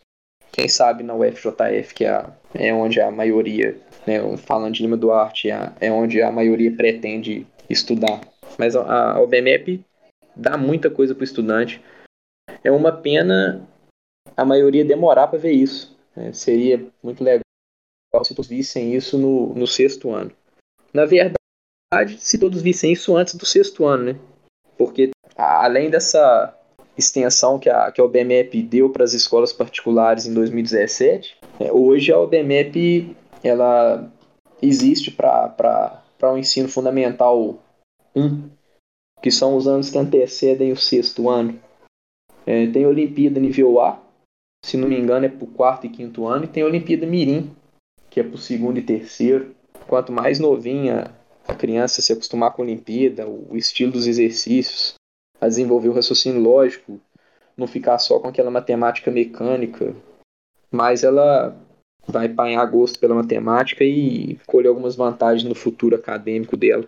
Quem 0.52 0.68
sabe 0.68 1.04
na 1.04 1.16
UFJF, 1.16 1.94
que 1.96 2.06
é, 2.06 2.26
é 2.54 2.74
onde 2.74 3.02
a 3.02 3.10
maioria, 3.10 3.76
né, 4.06 4.20
falando 4.38 4.76
de 4.76 4.84
Lima 4.84 4.98
Duarte, 4.98 5.50
é, 5.50 5.72
é 5.82 5.92
onde 5.92 6.22
a 6.22 6.32
maioria 6.32 6.72
pretende 6.72 7.48
estudar. 7.70 8.22
Mas 8.58 8.76
a, 8.76 9.14
a 9.14 9.22
OBMEP 9.22 9.84
dá 10.36 10.58
muita 10.58 10.90
coisa 10.90 11.16
para 11.16 11.22
o 11.22 11.26
estudante. 11.26 11.82
É 12.64 12.72
uma 12.72 12.92
pena 12.92 13.68
a 14.36 14.46
maioria 14.46 14.86
demorar 14.86 15.28
para 15.28 15.40
ver 15.40 15.52
isso. 15.52 15.96
Né? 16.16 16.32
Seria 16.34 16.86
muito 17.02 17.24
legal 17.24 17.43
se 18.24 18.36
todos 18.36 18.50
vissem 18.50 18.94
isso 18.94 19.18
no, 19.18 19.54
no 19.56 19.66
sexto 19.66 20.12
ano. 20.12 20.32
Na 20.94 21.06
verdade, 21.06 22.20
se 22.20 22.38
todos 22.38 22.62
vissem 22.62 22.92
isso 22.92 23.16
antes 23.16 23.36
do 23.36 23.46
sexto 23.46 23.86
ano, 23.86 24.14
né? 24.14 24.20
Porque 24.78 25.12
além 25.36 25.90
dessa 25.90 26.54
extensão 26.98 27.58
que 27.58 27.70
a, 27.70 27.92
que 27.92 28.00
a 28.00 28.04
OBMEP 28.04 28.62
deu 28.62 28.90
para 28.90 29.04
as 29.04 29.14
escolas 29.14 29.52
particulares 29.52 30.28
em 30.28 30.34
2017, 30.34 31.38
é, 31.60 31.72
hoje 31.72 32.12
a 32.12 32.20
OBMEP 32.20 33.16
ela 33.44 34.12
existe 34.62 35.12
para 35.12 36.04
o 36.22 36.38
ensino 36.38 36.70
fundamental 36.70 37.60
1, 38.16 38.50
que 39.22 39.32
são 39.32 39.58
os 39.58 39.68
anos 39.68 39.90
que 39.90 39.98
antecedem 39.98 40.72
o 40.72 40.78
sexto 40.78 41.30
ano. 41.30 41.60
É, 42.46 42.68
tem 42.68 42.86
Olimpíada 42.86 43.40
nível 43.40 43.80
A, 43.80 44.00
se 44.64 44.78
não 44.78 44.88
me 44.88 45.00
engano 45.00 45.26
é 45.26 45.30
para 45.30 45.44
o 45.44 45.48
quarto 45.48 45.88
e 45.88 45.90
quinto 45.90 46.28
ano, 46.28 46.46
e 46.46 46.48
tem 46.48 46.64
Olimpíada 46.64 47.06
Mirim, 47.06 47.54
que 48.14 48.20
é 48.20 48.24
para 48.24 48.36
o 48.36 48.38
segundo 48.38 48.78
e 48.78 48.84
terceiro. 48.84 49.56
Quanto 49.88 50.12
mais 50.12 50.40
novinha 50.40 51.12
a 51.48 51.56
criança 51.56 52.00
se 52.00 52.14
acostumar 52.14 52.54
com 52.54 52.62
a 52.62 52.66
Olimpíada, 52.66 53.28
o 53.28 53.58
estilo 53.58 53.92
dos 53.92 54.06
exercícios, 54.06 54.94
a 55.42 55.48
desenvolver 55.48 55.90
o 55.90 55.94
raciocínio 55.94 56.40
lógico, 56.40 57.02
não 57.58 57.66
ficar 57.66 57.98
só 57.98 58.20
com 58.20 58.28
aquela 58.28 58.52
matemática 58.52 59.10
mecânica, 59.10 59.96
mas 60.72 61.04
ela 61.04 61.58
vai 62.08 62.28
apanhar 62.28 62.64
gosto 62.68 63.00
pela 63.00 63.16
matemática 63.16 63.84
e 63.84 64.40
colher 64.46 64.70
algumas 64.70 64.96
vantagens 64.96 65.44
no 65.44 65.56
futuro 65.56 65.96
acadêmico 65.96 66.56
dela. 66.56 66.88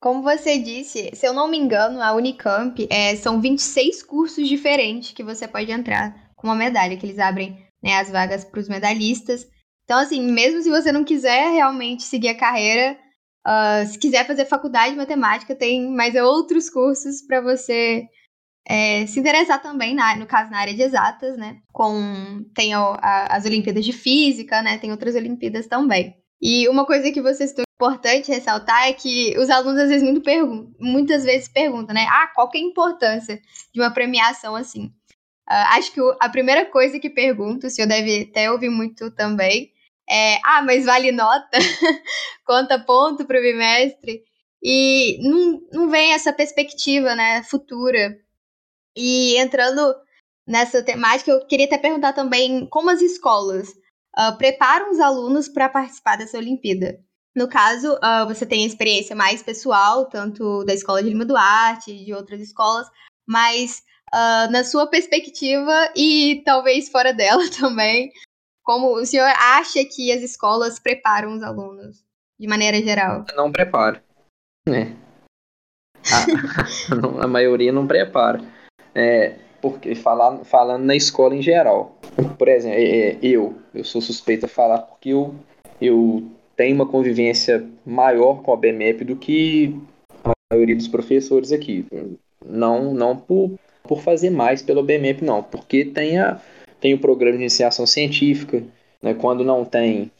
Como 0.00 0.22
você 0.22 0.58
disse, 0.58 1.10
se 1.14 1.26
eu 1.26 1.34
não 1.34 1.46
me 1.46 1.58
engano, 1.58 2.00
a 2.00 2.12
Unicamp 2.14 2.88
é, 2.90 3.14
são 3.16 3.40
26 3.40 4.02
cursos 4.02 4.48
diferentes 4.48 5.12
que 5.12 5.22
você 5.22 5.46
pode 5.46 5.70
entrar 5.70 6.32
com 6.34 6.48
uma 6.48 6.56
medalha, 6.56 6.96
que 6.96 7.06
eles 7.06 7.18
abrem 7.18 7.56
né, 7.82 7.96
as 7.96 8.10
vagas 8.10 8.44
para 8.44 8.60
os 8.60 8.68
medalhistas. 8.68 9.46
Então, 9.84 9.98
assim, 9.98 10.22
mesmo 10.22 10.62
se 10.62 10.70
você 10.70 10.92
não 10.92 11.04
quiser 11.04 11.50
realmente 11.50 12.02
seguir 12.04 12.28
a 12.28 12.36
carreira, 12.36 12.96
uh, 13.46 13.86
se 13.86 13.98
quiser 13.98 14.26
fazer 14.26 14.44
faculdade 14.46 14.92
de 14.92 14.96
matemática, 14.98 15.54
tem 15.54 15.90
mais 15.90 16.14
outros 16.14 16.70
cursos 16.70 17.22
para 17.22 17.40
você 17.40 18.04
é, 18.66 19.06
se 19.06 19.18
interessar 19.18 19.60
também, 19.60 19.94
na, 19.94 20.16
no 20.16 20.26
caso, 20.26 20.50
na 20.50 20.58
área 20.58 20.74
de 20.74 20.82
exatas, 20.82 21.36
né? 21.36 21.58
Com, 21.72 22.44
tem 22.54 22.72
a, 22.74 23.26
as 23.30 23.44
Olimpíadas 23.44 23.84
de 23.84 23.92
Física, 23.92 24.62
né? 24.62 24.78
Tem 24.78 24.90
outras 24.90 25.14
Olimpíadas 25.16 25.66
também. 25.66 26.14
E 26.40 26.68
uma 26.68 26.86
coisa 26.86 27.10
que 27.10 27.20
você 27.20 27.46
citou 27.46 27.64
importante 27.82 28.30
ressaltar 28.30 28.88
é 28.88 28.92
que 28.92 29.36
os 29.38 29.50
alunos 29.50 29.80
às 29.80 29.88
vezes 29.88 30.08
muito 30.08 30.22
muitas 30.78 31.24
vezes 31.24 31.48
perguntam, 31.48 31.94
né? 31.94 32.06
Ah, 32.08 32.28
qual 32.32 32.48
que 32.48 32.56
é 32.58 32.60
a 32.60 32.64
importância 32.64 33.40
de 33.74 33.80
uma 33.80 33.92
premiação 33.92 34.54
assim? 34.54 34.92
Uh, 35.52 35.76
acho 35.76 35.92
que 35.92 36.00
a 36.18 36.30
primeira 36.30 36.64
coisa 36.64 36.98
que 36.98 37.10
pergunto, 37.10 37.66
o 37.66 37.70
senhor 37.70 37.86
deve 37.86 38.26
até 38.30 38.50
ouvir 38.50 38.70
muito 38.70 39.10
também, 39.10 39.70
é: 40.08 40.38
ah, 40.42 40.62
mas 40.62 40.86
vale 40.86 41.12
nota? 41.12 41.58
Conta 42.46 42.78
ponto 42.78 43.26
para 43.26 43.38
o 43.38 43.42
bimestre? 43.42 44.22
E 44.62 45.18
não, 45.22 45.60
não 45.72 45.90
vem 45.90 46.14
essa 46.14 46.32
perspectiva, 46.32 47.14
né, 47.14 47.42
futura. 47.42 48.16
E 48.96 49.36
entrando 49.36 49.94
nessa 50.46 50.82
temática, 50.82 51.30
eu 51.30 51.46
queria 51.46 51.66
até 51.66 51.76
perguntar 51.76 52.14
também 52.14 52.66
como 52.70 52.88
as 52.88 53.02
escolas 53.02 53.68
uh, 54.18 54.36
preparam 54.38 54.90
os 54.90 55.00
alunos 55.00 55.50
para 55.50 55.68
participar 55.68 56.16
dessa 56.16 56.38
Olimpíada. 56.38 56.98
No 57.36 57.48
caso, 57.48 57.94
uh, 57.96 58.26
você 58.26 58.46
tem 58.46 58.64
a 58.64 58.66
experiência 58.66 59.14
mais 59.14 59.42
pessoal, 59.42 60.08
tanto 60.08 60.64
da 60.64 60.72
escola 60.72 61.02
de 61.02 61.10
Lima 61.10 61.26
Duarte, 61.26 62.04
de 62.04 62.14
outras 62.14 62.40
escolas, 62.40 62.86
mas 63.26 63.82
uh, 64.12 64.50
na 64.50 64.64
sua 64.64 64.86
perspectiva 64.86 65.90
e 65.96 66.42
talvez 66.44 66.88
fora 66.88 67.12
dela 67.12 67.42
também, 67.58 68.12
como 68.62 68.94
o 68.94 69.06
senhor 69.06 69.26
acha 69.26 69.84
que 69.84 70.12
as 70.12 70.22
escolas 70.22 70.78
preparam 70.78 71.34
os 71.34 71.42
alunos, 71.42 72.04
de 72.38 72.46
maneira 72.46 72.80
geral? 72.80 73.24
Não 73.34 73.50
prepara, 73.50 74.02
né? 74.68 74.96
A, 76.10 77.24
a 77.24 77.28
maioria 77.28 77.72
não 77.72 77.86
prepara. 77.86 78.40
É, 78.94 79.36
porque 79.62 79.94
falar, 79.94 80.44
falando 80.44 80.84
na 80.84 80.96
escola 80.96 81.34
em 81.34 81.40
geral. 81.40 81.96
Por 82.36 82.48
exemplo, 82.48 82.78
é, 82.78 82.82
é, 82.82 83.18
eu, 83.22 83.56
eu 83.72 83.84
sou 83.84 84.02
suspeito 84.02 84.46
a 84.46 84.48
falar 84.48 84.78
porque 84.78 85.10
eu, 85.10 85.34
eu 85.80 86.28
tem 86.56 86.74
uma 86.74 86.86
convivência 86.86 87.66
maior 87.86 88.42
com 88.42 88.52
a 88.52 88.56
BMEP 88.56 89.04
do 89.04 89.16
que 89.16 89.80
a 90.24 90.32
maioria 90.52 90.76
dos 90.76 90.88
professores 90.88 91.52
aqui. 91.52 91.86
Não, 92.44 92.92
não 92.92 93.16
por, 93.16 93.56
por 93.82 94.00
fazer 94.00 94.30
mais 94.30 94.62
pela 94.62 94.82
BMEP, 94.82 95.24
não, 95.24 95.42
porque 95.42 95.84
tem, 95.84 96.18
a, 96.18 96.40
tem 96.80 96.94
o 96.94 96.98
programa 96.98 97.36
de 97.36 97.42
iniciação 97.44 97.86
científica, 97.86 98.62
né, 99.02 99.14
quando 99.14 99.44
não 99.44 99.64
tem, 99.64 100.10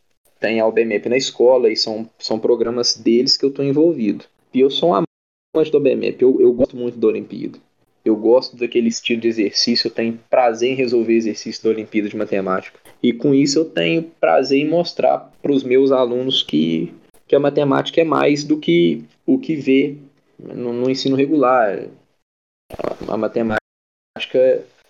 tem 0.40 0.60
a 0.60 0.66
OBMEP 0.66 1.08
na 1.08 1.16
escola, 1.16 1.70
e 1.70 1.76
são, 1.76 2.08
são 2.18 2.38
programas 2.38 2.96
deles 2.96 3.36
que 3.36 3.44
eu 3.44 3.50
estou 3.50 3.64
envolvido. 3.64 4.24
E 4.52 4.60
eu 4.60 4.70
sou 4.70 4.90
um 4.90 4.94
amante 4.94 5.70
da 5.70 5.78
OBMEP, 5.78 6.22
eu, 6.22 6.40
eu 6.40 6.52
gosto 6.52 6.76
muito 6.76 6.98
da 6.98 7.06
Olimpíada. 7.06 7.58
Eu 8.04 8.16
gosto 8.16 8.56
daquele 8.56 8.88
estilo 8.88 9.20
de 9.20 9.28
exercício, 9.28 9.86
eu 9.86 9.92
tenho 9.92 10.18
prazer 10.28 10.72
em 10.72 10.74
resolver 10.74 11.14
exercício 11.14 11.62
da 11.62 11.70
Olimpíada 11.70 12.08
de 12.08 12.16
Matemática. 12.16 12.80
E 13.00 13.12
com 13.12 13.32
isso 13.32 13.60
eu 13.60 13.64
tenho 13.64 14.02
prazer 14.02 14.58
em 14.58 14.68
mostrar 14.68 15.32
para 15.40 15.52
os 15.52 15.62
meus 15.62 15.92
alunos 15.92 16.42
que, 16.42 16.92
que 17.28 17.36
a 17.36 17.40
matemática 17.40 18.00
é 18.00 18.04
mais 18.04 18.42
do 18.42 18.58
que 18.58 19.04
o 19.24 19.38
que 19.38 19.54
vê 19.54 19.96
no, 20.36 20.72
no 20.72 20.90
ensino 20.90 21.14
regular. 21.14 21.86
A, 23.08 23.16
matemática 23.16 23.58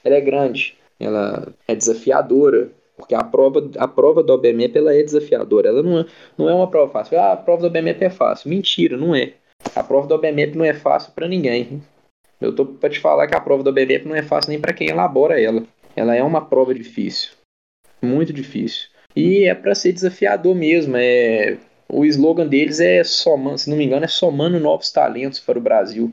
ela 0.05 0.17
é 0.17 0.21
grande, 0.21 0.77
ela 0.99 1.53
é 1.67 1.75
desafiadora, 1.75 2.71
porque 2.97 3.15
a 3.15 3.25
prova, 3.25 3.71
a 3.79 3.89
prova 3.89 4.23
do 4.23 4.33
OBMEP 4.33 4.77
ela 4.77 4.95
é 4.95 5.03
desafiadora, 5.03 5.69
ela 5.69 5.83
não 5.83 6.01
é, 6.01 6.07
não 6.37 6.49
é 6.49 6.55
uma 6.55 6.69
prova 6.69 6.93
fácil. 6.93 7.19
Ah, 7.19 7.33
a 7.33 7.37
prova 7.37 7.63
do 7.63 7.67
OBMEP 7.67 8.05
é 8.05 8.11
fácil. 8.11 8.51
Mentira, 8.51 8.97
não 8.97 9.15
é. 9.15 9.35
A 9.75 9.83
prova 9.83 10.07
do 10.07 10.15
OBMEP 10.15 10.57
não 10.57 10.65
é 10.65 10.75
fácil 10.75 11.13
para 11.13 11.29
ninguém. 11.29 11.83
Eu 12.43 12.53
tô 12.53 12.67
para 12.67 12.91
te 12.91 12.99
falar 12.99 13.29
que 13.29 13.37
a 13.37 13.41
prova 13.41 13.63
do 13.63 13.73
BBF 13.73 14.07
não 14.07 14.17
é 14.17 14.23
fácil 14.23 14.51
nem 14.51 14.61
para 14.61 14.73
quem 14.73 14.89
elabora 14.89 15.41
ela. 15.41 15.63
Ela 15.95 16.17
é 16.17 16.23
uma 16.23 16.45
prova 16.45 16.75
difícil, 16.75 17.31
muito 18.03 18.33
difícil. 18.33 18.89
E 19.15 19.45
é 19.45 19.55
para 19.55 19.75
ser 19.75 19.93
desafiador 19.93 20.55
mesmo. 20.55 20.97
É 20.97 21.57
o 21.89 22.05
slogan 22.07 22.47
deles 22.47 22.81
é 22.81 23.05
somando, 23.05 23.59
se 23.59 23.69
não 23.69 23.77
me 23.77 23.85
engano, 23.85 24.05
é 24.05 24.09
somando 24.09 24.59
novos 24.59 24.91
talentos 24.91 25.39
para 25.39 25.59
o 25.59 25.63
Brasil. 25.63 26.13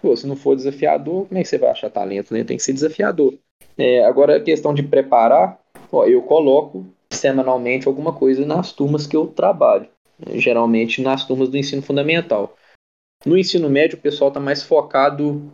Pô, 0.00 0.16
se 0.16 0.26
não 0.26 0.36
for 0.36 0.54
desafiador, 0.54 1.26
como 1.26 1.38
é 1.38 1.42
que 1.42 1.48
você 1.48 1.58
vai 1.58 1.70
achar 1.70 1.90
talento? 1.90 2.32
Né? 2.32 2.44
Tem 2.44 2.56
que 2.56 2.62
ser 2.62 2.72
desafiador. 2.72 3.34
É, 3.76 4.04
agora, 4.04 4.36
a 4.36 4.40
questão 4.40 4.72
de 4.74 4.82
preparar, 4.82 5.60
ó, 5.92 6.04
eu 6.04 6.22
coloco 6.22 6.86
semanalmente 7.10 7.88
alguma 7.88 8.12
coisa 8.12 8.44
nas 8.44 8.72
turmas 8.72 9.06
que 9.06 9.16
eu 9.16 9.26
trabalho. 9.26 9.88
Geralmente 10.34 11.00
nas 11.00 11.24
turmas 11.24 11.48
do 11.48 11.56
ensino 11.56 11.82
fundamental. 11.82 12.56
No 13.24 13.36
ensino 13.36 13.68
médio, 13.68 13.98
o 13.98 14.00
pessoal 14.00 14.28
está 14.28 14.40
mais 14.40 14.62
focado 14.62 15.50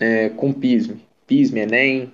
é, 0.00 0.28
com 0.30 0.52
PISM. 0.52 0.96
PISM, 1.26 1.58
Enem, 1.58 2.12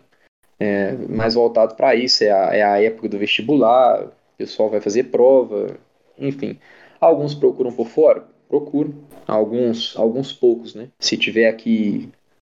é, 0.58 0.92
mais 0.92 1.34
voltado 1.34 1.74
para 1.74 1.94
isso. 1.94 2.24
É 2.24 2.30
a, 2.30 2.54
é 2.54 2.62
a 2.62 2.82
época 2.82 3.08
do 3.08 3.18
vestibular, 3.18 4.04
o 4.04 4.12
pessoal 4.36 4.70
vai 4.70 4.80
fazer 4.80 5.04
prova, 5.04 5.76
enfim. 6.18 6.58
Alguns 7.00 7.34
procuram 7.34 7.72
por 7.72 7.86
fora? 7.86 8.26
Procuram. 8.48 8.94
Alguns, 9.26 9.96
alguns 9.96 10.32
poucos, 10.32 10.74
né? 10.74 10.88
Se 10.98 11.16
tiver 11.16 11.48
aqui, 11.48 12.08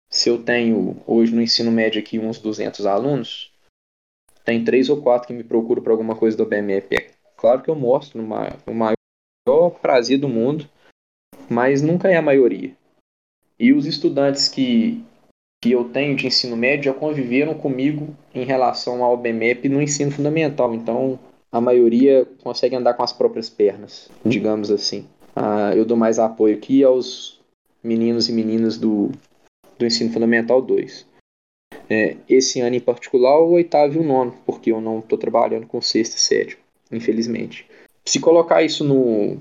se 0.09 0.29
eu 0.29 0.41
tenho 0.41 0.97
hoje 1.05 1.35
no 1.35 1.41
ensino 1.41 1.71
médio 1.71 2.01
aqui 2.01 2.17
uns 2.17 2.39
200 2.39 2.85
alunos, 2.85 3.51
tem 4.45 4.63
três 4.63 4.89
ou 4.89 5.01
quatro 5.01 5.27
que 5.27 5.33
me 5.33 5.43
procuram 5.43 5.83
para 5.83 5.91
alguma 5.91 6.15
coisa 6.15 6.37
do 6.37 6.45
BMF. 6.45 6.95
É 6.95 7.11
claro 7.35 7.61
que 7.61 7.69
eu 7.69 7.75
mostro 7.75 8.21
no 8.21 8.73
maior 8.73 9.69
prazer 9.81 10.17
do 10.17 10.29
mundo 10.29 10.69
mas 11.49 11.81
nunca 11.81 12.09
é 12.09 12.15
a 12.15 12.21
maioria. 12.21 12.71
E 13.57 13.73
os 13.73 13.85
estudantes 13.85 14.47
que, 14.47 15.03
que 15.61 15.71
eu 15.71 15.85
tenho 15.85 16.15
de 16.15 16.27
ensino 16.27 16.55
médio 16.55 16.85
já 16.85 16.93
conviveram 16.93 17.55
comigo 17.55 18.15
em 18.33 18.45
relação 18.45 19.03
ao 19.03 19.17
BMEP 19.17 19.67
no 19.67 19.81
ensino 19.81 20.11
fundamental. 20.11 20.73
Então, 20.73 21.19
a 21.51 21.59
maioria 21.59 22.25
consegue 22.43 22.75
andar 22.75 22.93
com 22.93 23.03
as 23.03 23.11
próprias 23.11 23.49
pernas, 23.49 24.09
digamos 24.23 24.69
assim. 24.69 25.07
Ah, 25.35 25.73
eu 25.75 25.85
dou 25.85 25.97
mais 25.97 26.19
apoio 26.19 26.55
aqui 26.55 26.83
aos 26.83 27.39
meninos 27.83 28.29
e 28.29 28.33
meninas 28.33 28.77
do, 28.77 29.11
do 29.77 29.85
ensino 29.85 30.11
fundamental 30.11 30.61
2. 30.61 31.07
É, 31.89 32.17
esse 32.27 32.59
ano 32.59 32.75
em 32.75 32.79
particular, 32.79 33.39
o 33.39 33.51
oitavo 33.51 33.95
e 33.95 33.97
o 33.97 34.03
nono, 34.03 34.35
porque 34.45 34.71
eu 34.71 34.79
não 34.79 34.99
estou 34.99 35.17
trabalhando 35.17 35.65
com 35.65 35.81
sexto 35.81 36.17
e 36.17 36.19
sétimo, 36.19 36.61
infelizmente. 36.91 37.67
Se 38.05 38.19
colocar 38.19 38.61
isso 38.61 38.83
no, 38.83 39.37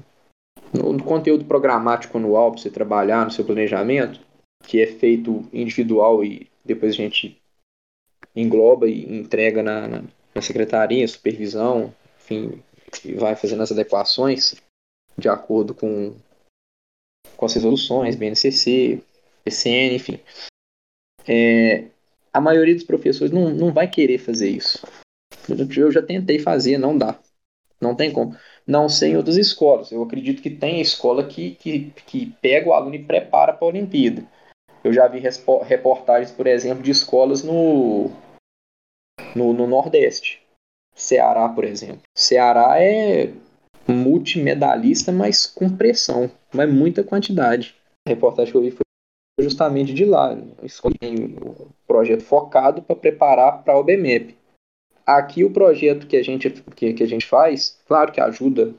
no 0.72 1.02
conteúdo 1.02 1.44
programático 1.44 2.16
anual 2.16 2.52
para 2.52 2.60
você 2.60 2.70
trabalhar 2.70 3.24
no 3.24 3.30
seu 3.30 3.44
planejamento, 3.44 4.20
que 4.64 4.80
é 4.80 4.86
feito 4.86 5.44
individual 5.52 6.24
e 6.24 6.48
depois 6.64 6.92
a 6.92 6.96
gente 6.96 7.40
engloba 8.34 8.88
e 8.88 9.04
entrega 9.18 9.62
na, 9.62 9.88
na, 9.88 10.02
na 10.34 10.42
secretaria, 10.42 11.06
supervisão, 11.06 11.92
enfim, 12.20 12.62
e 13.04 13.12
vai 13.14 13.36
fazendo 13.36 13.62
as 13.62 13.72
adequações 13.72 14.54
de 15.18 15.28
acordo 15.28 15.74
com, 15.74 16.14
com 17.36 17.46
as 17.46 17.54
resoluções, 17.54 18.14
BNCC, 18.14 19.02
PCN, 19.44 19.96
enfim. 19.96 20.20
É, 21.26 21.88
a 22.32 22.40
maioria 22.40 22.74
dos 22.74 22.84
professores 22.84 23.32
não, 23.32 23.50
não 23.50 23.72
vai 23.72 23.88
querer 23.90 24.18
fazer 24.18 24.48
isso. 24.48 24.86
Eu 25.76 25.90
já 25.90 26.02
tentei 26.02 26.38
fazer, 26.38 26.78
não 26.78 26.96
dá. 26.96 27.18
Não 27.80 27.94
tem 27.94 28.12
como. 28.12 28.36
Não 28.66 28.88
sei 28.88 29.12
em 29.12 29.16
outras 29.16 29.36
escolas. 29.36 29.90
Eu 29.90 30.02
acredito 30.02 30.42
que 30.42 30.50
tem 30.50 30.80
escola 30.80 31.26
que, 31.26 31.52
que, 31.56 31.90
que 32.06 32.26
pega 32.40 32.68
o 32.68 32.72
aluno 32.72 32.94
e 32.94 33.04
prepara 33.04 33.52
para 33.52 33.66
a 33.66 33.70
Olimpíada. 33.70 34.24
Eu 34.84 34.92
já 34.92 35.08
vi 35.08 35.20
reportagens, 35.64 36.30
por 36.30 36.46
exemplo, 36.46 36.82
de 36.82 36.90
escolas 36.90 37.42
no, 37.42 38.10
no, 39.34 39.52
no 39.52 39.66
Nordeste. 39.66 40.42
Ceará, 40.94 41.48
por 41.48 41.64
exemplo. 41.64 42.02
Ceará 42.14 42.80
é 42.80 43.32
multimedalista, 43.88 45.10
mas 45.10 45.46
com 45.46 45.74
pressão, 45.74 46.30
mas 46.52 46.72
muita 46.72 47.02
quantidade. 47.02 47.74
A 48.06 48.10
reportagem 48.10 48.52
que 48.52 48.56
eu 48.58 48.62
vi 48.62 48.70
foi 48.70 48.84
justamente 49.40 49.94
de 49.94 50.04
lá. 50.04 50.36
Tem 51.00 51.14
um 51.14 51.68
projeto 51.86 52.22
focado 52.22 52.82
para 52.82 52.96
preparar 52.96 53.62
para 53.62 53.78
o 53.78 53.84
BMEP. 53.84 54.36
Aqui 55.06 55.42
o 55.42 55.50
projeto 55.50 56.06
que 56.06 56.16
a 56.16 56.22
gente, 56.22 56.50
que, 56.50 56.92
que 56.92 57.02
a 57.02 57.06
gente 57.06 57.26
faz, 57.26 57.80
claro 57.86 58.12
que 58.12 58.20
ajuda 58.20 58.74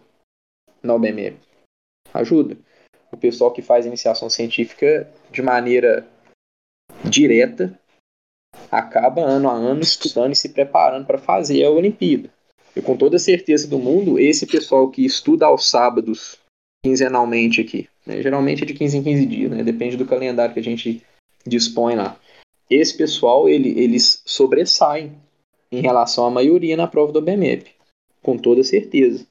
na 0.84 0.94
OBMEP. 0.94 1.38
Ajuda. 2.14 2.58
O 3.12 3.18
pessoal 3.18 3.52
que 3.52 3.64
faz 3.64 3.86
iniciação 3.86 4.30
científica 4.30 5.12
de 5.32 5.42
maneira 5.42 6.08
direta 7.04 7.80
acaba 8.72 9.22
ano 9.22 9.50
a 9.50 9.54
ano 9.54 9.82
estudando 9.82 10.34
e 10.34 10.36
se 10.36 10.50
preparando 10.50 11.06
para 11.06 11.18
fazer 11.18 11.64
a 11.64 11.72
Olimpíada. 11.72 12.30
E 12.76 12.82
com 12.82 12.96
toda 12.96 13.20
certeza 13.20 13.68
do 13.68 13.80
mundo, 13.80 14.20
esse 14.20 14.46
pessoal 14.46 14.90
que 14.90 15.06
estuda 15.06 15.46
aos 15.46 15.70
sábados, 15.70 16.38
quinzenalmente 16.84 17.62
aqui, 17.62 17.90
né, 18.06 18.22
geralmente 18.22 18.64
é 18.64 18.66
de 18.66 18.74
15 18.74 18.98
em 18.98 19.04
15 19.04 19.26
dias, 19.26 19.52
né, 19.52 19.64
depende 19.64 19.98
do 19.98 20.06
calendário 20.06 20.54
que 20.54 20.60
a 20.60 20.64
gente 20.64 21.04
dispõe 21.46 21.96
lá. 21.96 22.18
Esse 22.70 22.96
pessoal, 22.96 23.50
ele, 23.50 23.80
eles 23.80 24.22
sobressaem 24.26 25.12
em 25.72 25.82
relação 25.82 26.26
à 26.26 26.32
maioria 26.32 26.78
na 26.78 26.88
prova 26.88 27.12
do 27.12 27.22
BMEP, 27.22 27.72
com 28.22 28.38
toda 28.38 28.64
certeza. 28.64 29.26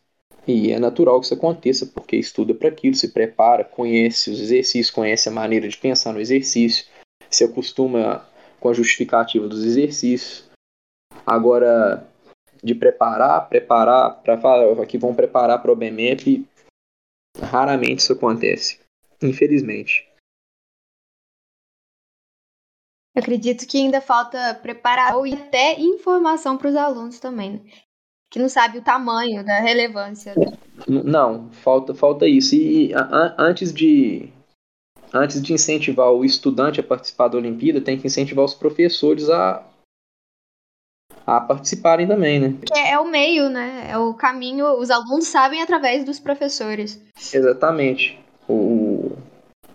E 0.47 0.73
é 0.73 0.79
natural 0.79 1.21
que 1.21 1.27
isso 1.27 1.35
aconteça, 1.35 1.87
porque 1.87 2.17
estuda 2.17 2.55
para 2.55 2.69
aquilo, 2.69 2.95
se 2.95 3.09
prepara, 3.09 3.65
conhece 3.65 4.31
os 4.31 4.41
exercícios, 4.41 4.91
conhece 4.91 5.29
a 5.29 5.33
maneira 5.33 5.69
de 5.69 5.77
pensar 5.77 6.13
no 6.13 6.21
exercício, 6.21 6.87
se 7.31 7.45
acostuma 7.45 8.27
com 8.59 8.71
a 8.71 8.73
justificativa 8.73 9.47
dos 9.47 9.65
exercícios. 9.65 10.45
Agora, 11.27 12.08
de 12.63 12.75
preparar, 12.75 13.49
preparar, 13.49 14.23
para 14.23 14.39
falar 14.39 14.87
que 14.87 14.99
vão 14.99 15.15
preparar 15.15 15.61
para 15.61 15.73
o 15.73 15.77
BMEP, 15.77 16.47
raramente 17.41 18.01
isso 18.01 18.13
acontece, 18.13 18.81
infelizmente. 19.23 20.09
Eu 23.15 23.21
acredito 23.21 23.67
que 23.67 23.79
ainda 23.79 24.01
falta 24.01 24.55
preparar 24.55 25.15
e 25.27 25.35
até 25.35 25.79
informação 25.81 26.57
para 26.57 26.69
os 26.69 26.77
alunos 26.77 27.19
também, 27.19 27.53
né? 27.53 27.61
que 28.31 28.39
não 28.39 28.49
sabe 28.49 28.79
o 28.79 28.83
tamanho 28.83 29.45
da 29.45 29.59
relevância. 29.59 30.35
Né? 30.37 30.57
Não, 30.87 31.51
falta, 31.51 31.95
falta 31.95 32.27
isso. 32.29 32.55
E 32.55 32.95
a, 32.95 33.35
antes 33.39 33.73
de 33.73 34.31
antes 35.13 35.41
de 35.41 35.53
incentivar 35.55 36.13
o 36.13 36.25
estudante 36.25 36.81
a 36.81 36.83
participar 36.83 37.29
da 37.29 37.39
Olimpíada, 37.39 37.81
tem 37.81 37.99
que 37.99 38.07
incentivar 38.07 38.45
os 38.45 38.55
professores 38.55 39.31
a 39.31 39.65
a 41.29 41.43
participarem 41.43 42.07
também, 42.07 42.41
né? 42.41 42.55
É, 42.75 42.93
é 42.93 42.99
o 42.99 43.05
meio, 43.05 43.51
né? 43.51 43.89
É 43.91 43.99
o 43.99 44.15
caminho, 44.15 44.67
os 44.79 44.91
alunos 44.91 45.27
sabem 45.27 45.61
através 45.61 46.03
dos 46.03 46.19
professores. 46.19 46.99
Exatamente. 47.35 48.19
O, 48.49 49.13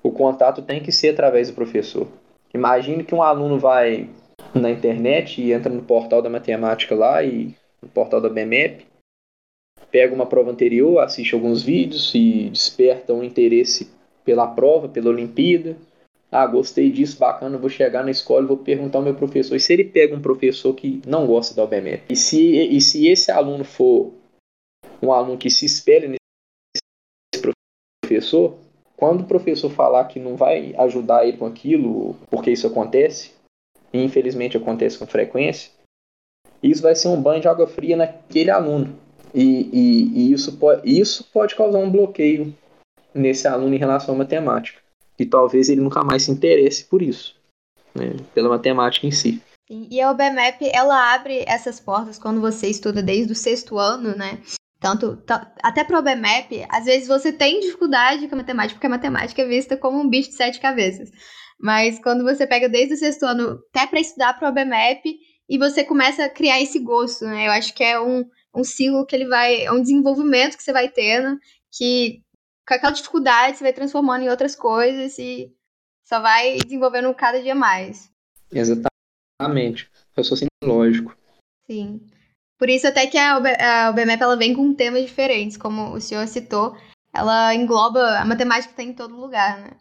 o 0.01 0.09
contato 0.09 0.63
tem 0.63 0.81
que 0.81 0.91
ser 0.91 1.09
através 1.09 1.49
do 1.49 1.53
professor. 1.53 2.07
Imagine 2.55 3.03
que 3.03 3.13
um 3.13 3.21
aluno 3.21 3.59
vai 3.59 4.09
na 4.51 4.71
internet 4.71 5.39
e 5.41 5.53
entra 5.53 5.71
no 5.71 5.83
portal 5.83 6.23
da 6.23 6.29
matemática 6.29 6.95
lá 6.95 7.23
e 7.23 7.55
no 7.79 7.87
portal 7.87 8.19
da 8.19 8.29
BMEP, 8.29 8.87
pega 9.91 10.15
uma 10.15 10.25
prova 10.25 10.49
anterior, 10.49 11.03
assiste 11.03 11.35
alguns 11.35 11.61
vídeos 11.61 12.15
e 12.15 12.49
desperta 12.49 13.13
um 13.13 13.23
interesse 13.23 13.91
pela 14.25 14.47
prova, 14.47 14.89
pela 14.89 15.09
Olimpíada, 15.09 15.77
ah, 16.33 16.47
gostei 16.47 16.91
disso, 16.91 17.19
bacana, 17.19 17.59
vou 17.59 17.69
chegar 17.69 18.03
na 18.03 18.09
escola 18.09 18.43
e 18.43 18.47
vou 18.47 18.57
perguntar 18.57 18.97
ao 18.97 19.03
meu 19.03 19.13
professor. 19.13 19.55
E 19.55 19.59
se 19.59 19.71
ele 19.71 19.83
pega 19.83 20.15
um 20.15 20.21
professor 20.21 20.73
que 20.73 20.99
não 21.05 21.27
gosta 21.27 21.53
da 21.53 21.63
OBMEP? 21.63 22.05
E 22.09 22.15
se, 22.15 22.41
e 22.41 22.81
se 22.81 23.07
esse 23.07 23.29
aluno 23.29 23.63
for 23.63 24.11
um 24.99 25.11
aluno 25.11 25.37
que 25.37 25.51
se 25.51 25.63
espelha 25.67 26.07
nesse 26.07 27.43
professor, 28.03 28.57
quando 28.97 29.21
o 29.21 29.27
professor 29.27 29.69
falar 29.69 30.05
que 30.05 30.19
não 30.19 30.35
vai 30.35 30.73
ajudar 30.79 31.23
ele 31.27 31.37
com 31.37 31.45
aquilo, 31.45 32.15
porque 32.31 32.49
isso 32.49 32.65
acontece, 32.65 33.31
e 33.93 34.03
infelizmente 34.03 34.57
acontece 34.57 34.97
com 34.97 35.05
frequência, 35.05 35.71
isso 36.63 36.81
vai 36.81 36.95
ser 36.95 37.09
um 37.09 37.21
banho 37.21 37.41
de 37.41 37.47
água 37.47 37.67
fria 37.67 37.95
naquele 37.95 38.49
aluno. 38.49 38.97
E, 39.35 39.69
e, 39.71 40.29
e 40.29 40.33
isso, 40.33 40.57
pode, 40.57 40.81
isso 40.89 41.29
pode 41.31 41.55
causar 41.55 41.77
um 41.77 41.91
bloqueio 41.91 42.55
nesse 43.13 43.47
aluno 43.47 43.75
em 43.75 43.79
relação 43.79 44.15
à 44.15 44.17
matemática 44.17 44.82
e 45.17 45.25
talvez 45.25 45.69
ele 45.69 45.81
nunca 45.81 46.03
mais 46.03 46.23
se 46.23 46.31
interesse 46.31 46.85
por 46.85 47.01
isso, 47.01 47.35
né, 47.93 48.15
pela 48.33 48.49
matemática 48.49 49.05
em 49.05 49.11
si. 49.11 49.41
E 49.69 50.01
a 50.01 50.11
OBMEP, 50.11 50.69
ela 50.73 51.13
abre 51.13 51.43
essas 51.47 51.79
portas 51.79 52.19
quando 52.19 52.41
você 52.41 52.67
estuda 52.67 53.01
desde 53.01 53.31
o 53.31 53.35
sexto 53.35 53.77
ano, 53.77 54.15
né? 54.15 54.39
Tanto, 54.79 55.23
até 55.63 55.83
para 55.83 55.95
o 55.95 55.99
OBMEP, 55.99 56.65
às 56.69 56.85
vezes 56.85 57.07
você 57.07 57.31
tem 57.31 57.61
dificuldade 57.61 58.27
com 58.27 58.35
a 58.35 58.39
matemática, 58.39 58.75
porque 58.75 58.87
a 58.87 58.89
matemática 58.89 59.41
é 59.41 59.47
vista 59.47 59.77
como 59.77 59.99
um 59.99 60.09
bicho 60.09 60.29
de 60.29 60.35
sete 60.35 60.59
cabeças. 60.59 61.09
Mas 61.57 61.97
quando 61.99 62.23
você 62.23 62.45
pega 62.45 62.67
desde 62.67 62.95
o 62.95 62.97
sexto 62.97 63.23
ano 63.23 63.59
até 63.69 63.87
para 63.87 64.01
estudar 64.01 64.33
para 64.33 64.49
o 64.49 64.51
OBMEP, 64.51 65.17
e 65.49 65.57
você 65.57 65.83
começa 65.83 66.25
a 66.25 66.29
criar 66.29 66.61
esse 66.61 66.79
gosto, 66.79 67.25
né? 67.25 67.47
Eu 67.47 67.51
acho 67.51 67.73
que 67.73 67.83
é 67.83 67.99
um, 67.99 68.25
um 68.55 68.63
ciclo 68.63 69.05
que 69.05 69.15
ele 69.15 69.27
vai. 69.27 69.63
É 69.63 69.71
um 69.71 69.81
desenvolvimento 69.81 70.57
que 70.57 70.63
você 70.63 70.73
vai 70.73 70.89
tendo, 70.89 71.37
que 71.71 72.21
com 72.67 72.73
aquela 72.73 72.93
dificuldade 72.93 73.57
você 73.57 73.63
vai 73.63 73.73
transformando 73.73 74.23
em 74.23 74.29
outras 74.29 74.55
coisas 74.55 75.17
e 75.17 75.53
só 76.03 76.19
vai 76.19 76.57
desenvolvendo 76.57 77.13
cada 77.13 77.41
dia 77.41 77.55
mais. 77.55 78.11
Exatamente. 78.51 79.89
Eu 80.15 80.23
sou 80.23 80.35
assim, 80.35 80.47
lógico. 80.63 81.15
Sim. 81.65 82.01
Por 82.57 82.69
isso 82.69 82.87
até 82.87 83.07
que 83.07 83.17
a, 83.17 83.37
OBMEP 83.89 84.21
ela 84.21 84.37
vem 84.37 84.53
com 84.53 84.73
temas 84.73 85.03
diferentes, 85.03 85.57
como 85.57 85.93
o 85.93 85.99
senhor 85.99 86.27
citou, 86.27 86.75
ela 87.13 87.53
engloba, 87.53 88.19
a 88.19 88.25
matemática 88.25 88.71
está 88.71 88.83
em 88.83 88.93
todo 88.93 89.19
lugar, 89.19 89.59
né? 89.59 89.71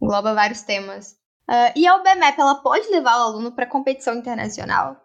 Engloba 0.00 0.34
vários 0.34 0.62
temas. 0.62 1.16
Uh, 1.48 1.76
e 1.76 1.86
a 1.86 1.96
OBMEP, 1.96 2.40
ela 2.40 2.54
pode 2.56 2.88
levar 2.88 3.18
o 3.18 3.22
aluno 3.24 3.52
para 3.52 3.66
competição 3.66 4.14
internacional? 4.14 4.96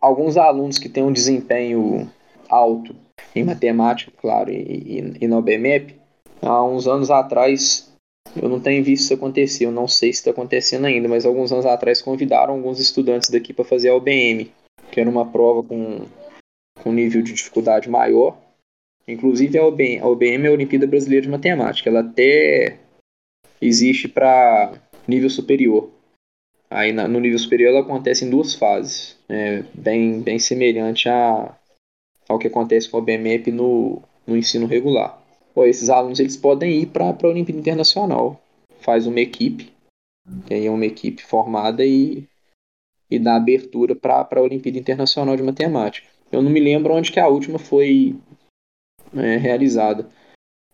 Alguns 0.00 0.36
alunos 0.36 0.78
que 0.78 0.88
têm 0.88 1.04
um 1.04 1.12
desempenho 1.12 2.10
alto 2.48 2.94
em 3.34 3.44
matemática, 3.44 4.12
claro, 4.20 4.50
e, 4.50 4.56
e, 4.56 5.24
e 5.24 5.28
na 5.28 5.38
OBMEP, 5.38 6.00
há 6.42 6.64
uns 6.64 6.86
anos 6.86 7.10
atrás, 7.10 7.92
eu 8.40 8.48
não 8.48 8.60
tenho 8.60 8.82
visto 8.82 9.04
isso 9.04 9.14
acontecer, 9.14 9.64
eu 9.64 9.72
não 9.72 9.86
sei 9.86 10.12
se 10.12 10.20
está 10.20 10.30
acontecendo 10.30 10.86
ainda, 10.86 11.08
mas 11.08 11.24
alguns 11.24 11.52
anos 11.52 11.66
atrás 11.66 12.02
convidaram 12.02 12.54
alguns 12.54 12.80
estudantes 12.80 13.30
daqui 13.30 13.52
para 13.52 13.64
fazer 13.64 13.90
a 13.90 13.94
OBM, 13.94 14.50
que 14.90 15.00
era 15.00 15.08
uma 15.08 15.30
prova 15.30 15.62
com, 15.62 16.06
com 16.82 16.92
nível 16.92 17.22
de 17.22 17.32
dificuldade 17.32 17.88
maior. 17.88 18.36
Inclusive 19.06 19.58
a 19.58 19.66
OBM, 19.66 20.00
a 20.00 20.08
OBM 20.08 20.46
é 20.46 20.48
a 20.48 20.52
Olimpíada 20.52 20.86
Brasileira 20.86 21.22
de 21.22 21.30
Matemática, 21.30 21.90
ela 21.90 22.00
até 22.00 22.78
existe 23.60 24.08
para 24.08 24.72
nível 25.06 25.30
superior. 25.30 25.90
Aí 26.70 26.92
no 26.92 27.20
nível 27.20 27.38
superior 27.38 27.68
ela 27.70 27.80
acontece 27.80 28.24
em 28.24 28.30
duas 28.30 28.54
fases, 28.54 29.16
é, 29.28 29.62
bem, 29.74 30.20
bem 30.20 30.38
semelhante 30.38 31.08
a, 31.08 31.54
ao 32.28 32.38
que 32.38 32.48
acontece 32.48 32.88
com 32.88 32.96
a 32.96 33.00
OBMEP 33.00 33.52
no, 33.52 34.02
no 34.26 34.36
ensino 34.36 34.66
regular 34.66 35.23
pô, 35.54 35.64
esses 35.64 35.88
alunos 35.88 36.20
eles 36.20 36.36
podem 36.36 36.82
ir 36.82 36.86
para 36.86 37.04
a 37.04 37.26
Olimpíada 37.26 37.60
Internacional. 37.60 38.40
Faz 38.80 39.06
uma 39.06 39.20
equipe 39.20 39.74
que 40.46 40.54
aí 40.54 40.66
é 40.66 40.70
uma 40.70 40.86
equipe 40.86 41.22
formada 41.22 41.84
e, 41.84 42.26
e 43.10 43.18
dá 43.18 43.36
abertura 43.36 43.94
para 43.94 44.26
a 44.30 44.40
Olimpíada 44.40 44.78
Internacional 44.78 45.36
de 45.36 45.42
Matemática. 45.42 46.08
Eu 46.32 46.42
não 46.42 46.50
me 46.50 46.60
lembro 46.60 46.94
onde 46.94 47.12
que 47.12 47.20
a 47.20 47.28
última 47.28 47.58
foi 47.58 48.16
é, 49.14 49.36
realizada. 49.36 50.08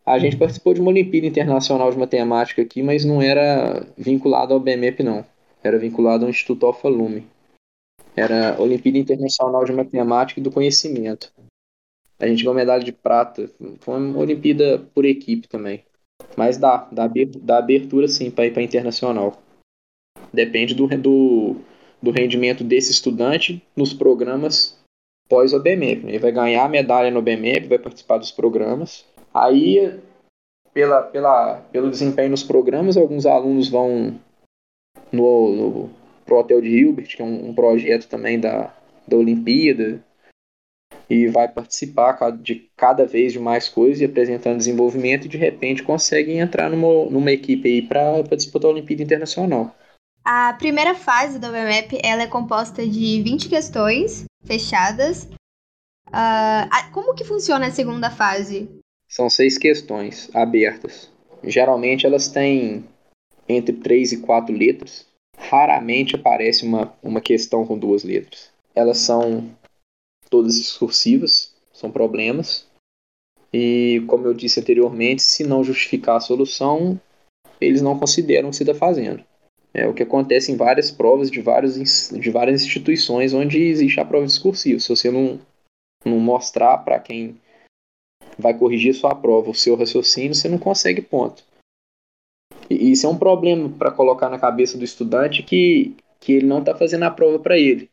A 0.07 0.19
gente 0.19 0.37
participou 0.37 0.73
de 0.73 0.81
uma 0.81 0.91
Olimpíada 0.91 1.27
Internacional 1.27 1.91
de 1.91 1.99
Matemática 1.99 2.63
aqui, 2.63 2.83
mas 2.83 3.05
não 3.05 3.21
era 3.21 3.87
vinculado 3.97 4.55
ao 4.55 4.61
BMEP, 4.61 5.03
não. 5.03 5.25
Era 5.63 5.79
vinculado 5.79 6.25
ao 6.25 6.31
Instituto 6.31 6.67
Alfa 6.67 6.89
Lume. 6.89 7.27
Era 8.17 8.61
Olimpíada 8.61 8.99
Internacional 8.99 9.65
de 9.65 9.73
Matemática 9.73 10.41
e 10.41 10.43
do 10.43 10.51
Conhecimento. 10.51 11.33
A 12.21 12.27
gente 12.27 12.43
ganhou 12.43 12.55
medalha 12.55 12.85
de 12.85 12.93
prata. 12.93 13.51
Foi 13.81 13.97
uma 13.97 14.19
Olimpíada 14.19 14.79
por 14.95 15.05
equipe 15.05 15.49
também. 15.49 15.83
Mas 16.37 16.59
dá, 16.59 16.89
dá, 16.93 17.11
dá 17.41 17.59
abertura 17.59 18.07
sim 18.07 18.31
para 18.31 18.47
ir 18.47 18.53
para 18.53 18.63
internacional. 18.63 19.41
Depende 20.33 20.75
do, 20.75 20.87
do, 20.87 21.57
do 22.01 22.11
rendimento 22.11 22.63
desse 22.63 22.93
estudante 22.93 23.63
nos 23.75 23.95
programas 23.95 24.79
pós-OBMEP. 25.29 26.07
Ele 26.07 26.19
vai 26.19 26.33
ganhar 26.33 26.65
a 26.65 26.69
medalha 26.69 27.11
no 27.11 27.21
OBMEP, 27.21 27.69
vai 27.69 27.79
participar 27.79 28.19
dos 28.19 28.31
programas. 28.31 29.07
Aí, 29.33 29.99
pela, 30.75 31.03
pela, 31.03 31.57
pelo 31.73 31.91
desempenho 31.91 32.31
nos 32.31 32.43
programas, 32.43 32.97
alguns 32.97 33.25
alunos 33.25 33.69
vão 33.69 34.21
no, 35.11 35.55
no 35.55 35.91
pro 36.27 36.39
Hotel 36.39 36.61
de 36.61 36.69
Hilbert, 36.69 37.17
que 37.17 37.23
é 37.23 37.25
um, 37.25 37.49
um 37.49 37.55
projeto 37.55 38.09
também 38.09 38.39
da, 38.39 38.75
da 39.07 39.17
Olimpíada, 39.17 40.01
e 41.09 41.27
vai 41.27 41.49
participar 41.49 42.17
de 42.41 42.71
cada 42.77 43.05
vez 43.05 43.33
de 43.33 43.39
mais 43.41 43.69
coisas 43.69 44.01
e 44.01 44.05
apresentando 44.05 44.59
desenvolvimento 44.59 45.25
e 45.25 45.29
de 45.29 45.37
repente 45.37 45.83
conseguem 45.83 46.39
entrar 46.39 46.71
numa, 46.71 47.11
numa 47.11 47.33
equipe 47.33 47.69
aí 47.69 47.83
para 47.83 48.23
disputar 48.37 48.71
a 48.71 48.73
Olimpíada 48.73 49.03
Internacional. 49.03 49.75
A 50.25 50.53
primeira 50.55 50.95
fase 50.95 51.39
da 51.39 51.49
WMAP 51.49 51.99
ela 52.05 52.23
é 52.23 52.27
composta 52.27 52.87
de 52.87 53.23
20 53.23 53.49
questões 53.49 54.25
fechadas. 54.45 55.29
Uh, 56.09 56.93
como 56.93 57.15
que 57.15 57.25
funciona 57.25 57.67
a 57.67 57.73
segunda 57.73 58.11
fase? 58.11 58.69
São 59.09 59.29
seis 59.29 59.59
questões 59.59 60.31
abertas. 60.35 61.11
Geralmente 61.43 62.07
elas 62.07 62.29
têm 62.29 62.85
entre 63.49 63.75
três 63.75 64.13
e 64.13 64.19
quatro 64.19 64.55
letras. 64.55 65.07
Raramente 65.37 66.15
aparece 66.15 66.65
uma, 66.65 66.93
uma 67.03 67.21
questão 67.21 67.67
com 67.67 67.79
duas 67.79 68.05
letras. 68.05 68.53
Elas 68.75 68.99
são 68.99 69.51
todas 70.31 70.55
discursivas, 70.55 71.53
são 71.73 71.91
problemas. 71.91 72.67
E, 73.53 74.03
como 74.07 74.27
eu 74.27 74.33
disse 74.33 74.61
anteriormente, 74.61 75.23
se 75.23 75.45
não 75.45 75.65
justificar 75.65 76.17
a 76.17 76.21
solução, 76.21 76.99
eles 77.61 77.83
não 77.83 77.99
consideram 77.99 78.49
o 78.49 78.51
que 78.51 78.57
se 78.57 78.63
está 78.63 78.75
fazendo. 78.75 79.25
É 79.75 79.87
o 79.87 79.95
que 79.95 80.03
acontece 80.03 80.51
em 80.51 80.57
várias 80.57 80.91
provas 80.91 81.31
de, 81.31 81.41
vários, 81.41 82.11
de 82.11 82.31
várias 82.31 82.63
instituições 82.63 83.35
onde 83.35 83.61
existe 83.61 84.01
a 84.01 84.05
prova 84.05 84.27
discursiva. 84.27 84.81
Se 84.81 84.89
você 84.89 85.11
não, 85.11 85.39
não 86.05 86.19
mostrar 86.19 86.79
para 86.79 86.99
quem 86.99 87.37
vai 88.39 88.57
corrigir 88.57 88.95
sua 88.95 89.15
prova 89.15 89.51
o 89.51 89.55
seu 89.55 89.77
raciocínio, 89.77 90.35
você 90.35 90.49
não 90.49 90.59
consegue 90.59 91.03
ponto. 91.03 91.45
E 92.69 92.93
isso 92.93 93.07
é 93.07 93.09
um 93.09 93.19
problema 93.19 93.69
para 93.69 93.91
colocar 93.91 94.29
na 94.29 94.39
cabeça 94.39 94.79
do 94.79 94.85
estudante 94.85 95.43
que, 95.43 95.95
que 96.21 96.33
ele 96.35 96.47
não 96.47 96.61
está 96.61 96.75
fazendo 96.75 97.05
a 97.05 97.11
prova 97.11 97.39
para 97.39 97.59
ele. 97.59 97.91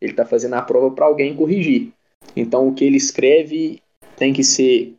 Ele 0.00 0.12
está 0.12 0.24
fazendo 0.24 0.54
a 0.54 0.62
prova 0.62 0.90
para 0.94 1.06
alguém 1.06 1.34
corrigir. 1.34 1.92
Então, 2.34 2.68
o 2.68 2.74
que 2.74 2.84
ele 2.84 2.96
escreve 2.96 3.82
tem 4.16 4.32
que 4.32 4.44
ser 4.44 4.94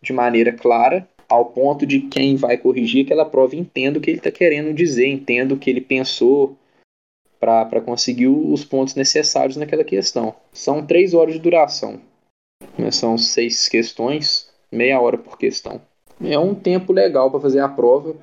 de 0.00 0.12
maneira 0.12 0.52
clara, 0.52 1.08
ao 1.28 1.46
ponto 1.46 1.84
de 1.84 2.00
quem 2.00 2.36
vai 2.36 2.56
corrigir 2.56 3.04
aquela 3.04 3.24
prova 3.24 3.56
entenda 3.56 3.98
o 3.98 4.00
que 4.00 4.10
ele 4.10 4.18
está 4.18 4.30
querendo 4.30 4.72
dizer, 4.72 5.06
entenda 5.08 5.54
o 5.54 5.58
que 5.58 5.68
ele 5.68 5.80
pensou 5.80 6.56
para 7.40 7.80
conseguir 7.80 8.28
os 8.28 8.64
pontos 8.64 8.94
necessários 8.94 9.56
naquela 9.56 9.84
questão. 9.84 10.34
São 10.52 10.84
três 10.84 11.14
horas 11.14 11.34
de 11.34 11.40
duração. 11.40 12.00
Né? 12.78 12.90
São 12.90 13.18
seis 13.18 13.68
questões, 13.68 14.48
meia 14.70 15.00
hora 15.00 15.18
por 15.18 15.36
questão. 15.36 15.80
É 16.22 16.38
um 16.38 16.54
tempo 16.54 16.92
legal 16.92 17.30
para 17.30 17.40
fazer 17.40 17.60
a 17.60 17.68
prova, 17.68 18.16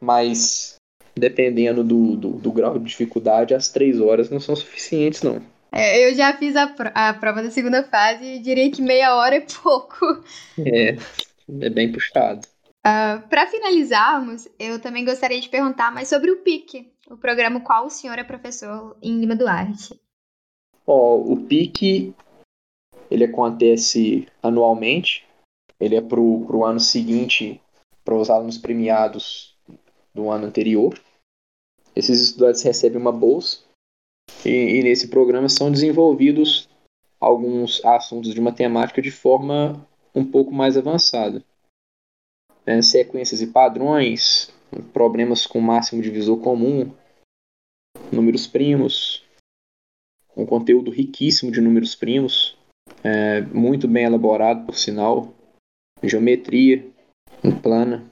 mas 0.00 0.76
dependendo 1.14 1.84
do, 1.84 2.16
do, 2.16 2.30
do 2.32 2.52
grau 2.52 2.78
de 2.78 2.84
dificuldade, 2.84 3.54
as 3.54 3.68
três 3.68 4.00
horas 4.00 4.30
não 4.30 4.40
são 4.40 4.54
suficientes, 4.56 5.22
não. 5.22 5.40
É, 5.78 6.08
eu 6.08 6.14
já 6.14 6.32
fiz 6.32 6.56
a, 6.56 6.74
a 6.94 7.12
prova 7.12 7.42
da 7.42 7.50
segunda 7.50 7.84
fase 7.84 8.24
e 8.24 8.38
diria 8.38 8.70
que 8.70 8.80
meia 8.80 9.14
hora 9.14 9.36
é 9.36 9.40
pouco. 9.62 10.06
É, 10.58 10.96
é 11.60 11.68
bem 11.68 11.92
puxado. 11.92 12.40
Uh, 12.40 12.82
ah, 12.82 13.22
Para 13.28 13.46
finalizarmos, 13.46 14.48
eu 14.58 14.80
também 14.80 15.04
gostaria 15.04 15.38
de 15.38 15.50
perguntar 15.50 15.92
mais 15.92 16.08
sobre 16.08 16.30
o 16.30 16.38
PIC, 16.38 16.90
o 17.10 17.18
programa 17.18 17.60
qual 17.60 17.84
o 17.84 17.90
senhor 17.90 18.18
é 18.18 18.24
professor 18.24 18.96
em 19.02 19.20
Lima 19.20 19.36
Duarte. 19.36 20.00
Ó, 20.86 21.18
o 21.18 21.36
PIC 21.44 22.14
ele 23.10 23.24
acontece 23.24 24.26
anualmente, 24.42 25.26
ele 25.78 25.94
é 25.94 26.00
para 26.00 26.18
o 26.18 26.64
ano 26.64 26.80
seguinte 26.80 27.60
para 28.02 28.14
os 28.14 28.30
alunos 28.30 28.56
premiados 28.56 29.54
do 30.14 30.30
ano 30.30 30.46
anterior. 30.46 30.98
Esses 31.94 32.18
estudantes 32.22 32.62
recebem 32.62 32.98
uma 32.98 33.12
bolsa 33.12 33.65
e, 34.46 34.78
e 34.78 34.82
nesse 34.82 35.08
programa 35.08 35.48
são 35.48 35.70
desenvolvidos 35.70 36.68
alguns 37.20 37.84
assuntos 37.84 38.32
de 38.32 38.40
matemática 38.40 39.02
de 39.02 39.10
forma 39.10 39.86
um 40.14 40.24
pouco 40.24 40.52
mais 40.52 40.76
avançada. 40.76 41.42
É, 42.64 42.80
sequências 42.80 43.42
e 43.42 43.48
padrões, 43.48 44.52
problemas 44.92 45.46
com 45.46 45.60
máximo 45.60 46.02
divisor 46.02 46.40
comum, 46.40 46.92
números 48.12 48.46
primos, 48.46 49.24
um 50.36 50.44
conteúdo 50.44 50.90
riquíssimo 50.90 51.50
de 51.50 51.60
números 51.60 51.94
primos, 51.94 52.56
é, 53.02 53.40
muito 53.40 53.88
bem 53.88 54.04
elaborado, 54.04 54.66
por 54.66 54.76
sinal, 54.76 55.34
geometria 56.02 56.86
plana, 57.62 58.04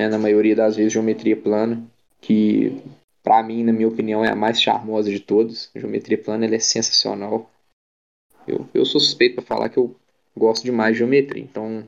é, 0.00 0.08
na 0.08 0.18
maioria 0.18 0.56
das 0.56 0.76
vezes 0.76 0.92
geometria 0.92 1.36
plana, 1.36 1.84
que 2.20 2.82
para 3.22 3.42
mim, 3.42 3.62
na 3.62 3.72
minha 3.72 3.88
opinião, 3.88 4.24
é 4.24 4.30
a 4.30 4.36
mais 4.36 4.60
charmosa 4.60 5.10
de 5.10 5.20
todas. 5.20 5.70
A 5.74 5.78
geometria 5.78 6.18
plana 6.18 6.46
é 6.46 6.58
sensacional. 6.58 7.50
Eu, 8.46 8.66
eu 8.74 8.84
sou 8.84 9.00
suspeito 9.00 9.36
para 9.36 9.44
falar 9.44 9.68
que 9.68 9.78
eu 9.78 9.94
gosto 10.36 10.64
demais 10.64 10.94
de 10.94 10.98
geometria. 10.98 11.42
Então, 11.42 11.86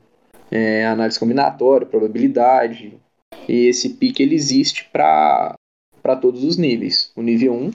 é, 0.49 0.85
análise 0.85 1.19
combinatória, 1.19 1.85
probabilidade. 1.85 2.97
E 3.47 3.67
esse 3.67 3.89
pique 3.89 4.23
ele 4.23 4.35
existe 4.35 4.89
para 4.91 5.55
todos 6.21 6.43
os 6.43 6.57
níveis. 6.57 7.11
O 7.15 7.21
nível 7.21 7.53
1, 7.53 7.71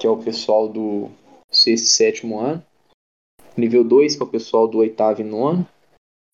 que 0.00 0.06
é 0.06 0.10
o 0.10 0.16
pessoal 0.16 0.68
do 0.68 1.08
sexto 1.50 1.84
e 1.84 1.90
sétimo 1.90 2.40
ano. 2.40 2.62
Nível 3.56 3.84
2, 3.84 4.16
que 4.16 4.22
é 4.22 4.26
o 4.26 4.28
pessoal 4.28 4.66
do 4.66 4.78
oitavo 4.78 5.20
e 5.20 5.24
nono. 5.24 5.66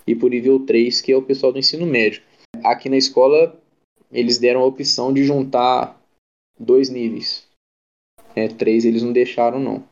E 0.06 0.14
o 0.14 0.28
nível 0.28 0.60
3, 0.60 1.00
que 1.00 1.12
é 1.12 1.16
o 1.16 1.22
pessoal 1.22 1.52
do 1.52 1.58
ensino 1.58 1.86
médio. 1.86 2.22
Aqui 2.62 2.88
na 2.88 2.96
escola, 2.96 3.58
eles 4.12 4.38
deram 4.38 4.60
a 4.60 4.66
opção 4.66 5.12
de 5.12 5.24
juntar 5.24 6.00
dois 6.58 6.88
níveis. 6.88 7.46
É, 8.34 8.48
três 8.48 8.84
eles 8.84 9.02
não 9.02 9.12
deixaram 9.12 9.60
não. 9.60 9.88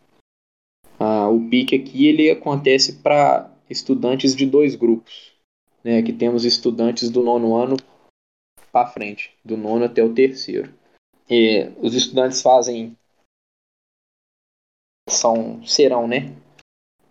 Ah, 0.99 1.29
o 1.29 1.49
pique 1.49 1.77
aqui 1.77 2.07
ele 2.07 2.31
acontece 2.31 2.95
para 3.01 3.51
estudantes 3.69 4.35
de 4.35 4.47
dois 4.47 4.75
grupos. 4.75 5.33
Né? 5.83 5.99
Aqui 5.99 6.13
temos 6.13 6.45
estudantes 6.45 7.11
do 7.11 7.23
nono 7.23 7.57
ano 7.57 7.77
para 8.71 8.89
frente, 8.89 9.35
do 9.45 9.57
nono 9.57 9.85
até 9.85 10.03
o 10.03 10.15
terceiro. 10.15 10.73
E 11.29 11.71
os 11.81 11.95
estudantes 11.95 12.43
fazem 12.43 12.97
são 15.09 15.65
serão, 15.67 16.07
né? 16.07 16.35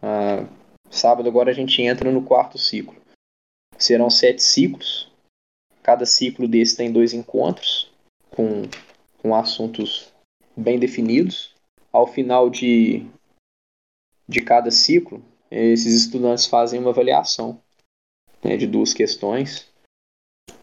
Ah, 0.01 0.47
sábado 0.89 1.27
agora 1.27 1.51
a 1.51 1.53
gente 1.53 1.81
entra 1.81 2.11
no 2.11 2.23
quarto 2.23 2.57
ciclo. 2.57 2.95
Serão 3.77 4.09
sete 4.09 4.41
ciclos. 4.41 5.11
Cada 5.83 6.05
ciclo 6.05 6.47
desse 6.47 6.77
tem 6.77 6.91
dois 6.91 7.13
encontros 7.13 7.91
com 8.29 8.63
com 9.21 9.35
assuntos 9.35 10.11
bem 10.55 10.79
definidos. 10.79 11.53
Ao 11.91 12.07
final 12.07 12.49
de, 12.49 13.05
de 14.27 14.41
cada 14.41 14.71
ciclo, 14.71 15.21
esses 15.49 15.93
estudantes 15.93 16.45
fazem 16.45 16.79
uma 16.79 16.91
avaliação 16.91 17.61
né, 18.43 18.55
de 18.55 18.65
duas 18.65 18.93
questões. 18.93 19.67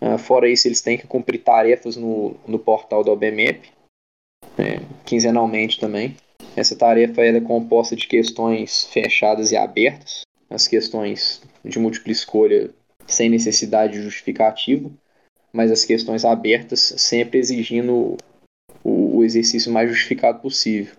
Uh, 0.01 0.19
fora 0.19 0.49
isso, 0.49 0.67
eles 0.67 0.81
têm 0.81 0.97
que 0.97 1.07
cumprir 1.07 1.43
tarefas 1.43 1.97
no, 1.97 2.35
no 2.47 2.59
portal 2.59 3.05
da 3.05 3.13
OBMEP, 3.13 3.71
né, 4.57 4.81
quinzenalmente 5.05 5.79
também. 5.79 6.17
Essa 6.57 6.75
tarefa 6.75 7.23
é 7.23 7.41
composta 7.41 7.95
de 7.95 8.07
questões 8.07 8.85
fechadas 8.85 9.53
e 9.53 9.57
abertas, 9.57 10.23
as 10.51 10.67
questões 10.67 11.43
de 11.65 11.79
múltipla 11.79 12.11
escolha 12.11 12.71
sem 13.07 13.29
necessidade 13.29 13.95
de 13.95 14.03
justificativo, 14.03 14.93
mas 15.53 15.71
as 15.71 15.85
questões 15.85 16.25
abertas 16.25 16.95
sempre 16.97 17.39
exigindo 17.39 18.17
o, 19.19 19.25
exercício 19.25 19.73
mais 19.73 19.91
justificado 19.91 20.41
possível. 20.41 20.95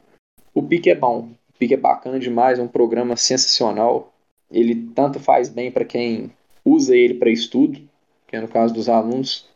O 0.53 0.63
pique 0.63 0.89
é 0.89 0.95
bom, 0.95 1.29
o 1.49 1.57
pique 1.57 1.73
é 1.73 1.77
bacana 1.77 2.19
demais, 2.19 2.59
é 2.59 2.61
um 2.61 2.67
programa 2.67 3.15
sensacional. 3.15 4.13
Ele 4.51 4.91
tanto 4.93 5.19
faz 5.19 5.49
bem 5.49 5.71
para 5.71 5.85
quem 5.85 6.31
usa 6.65 6.95
ele 6.95 7.15
para 7.15 7.29
estudo, 7.29 7.79
que 8.27 8.35
é 8.35 8.41
no 8.41 8.47
caso 8.47 8.73
dos 8.73 8.89
alunos, 8.89 9.47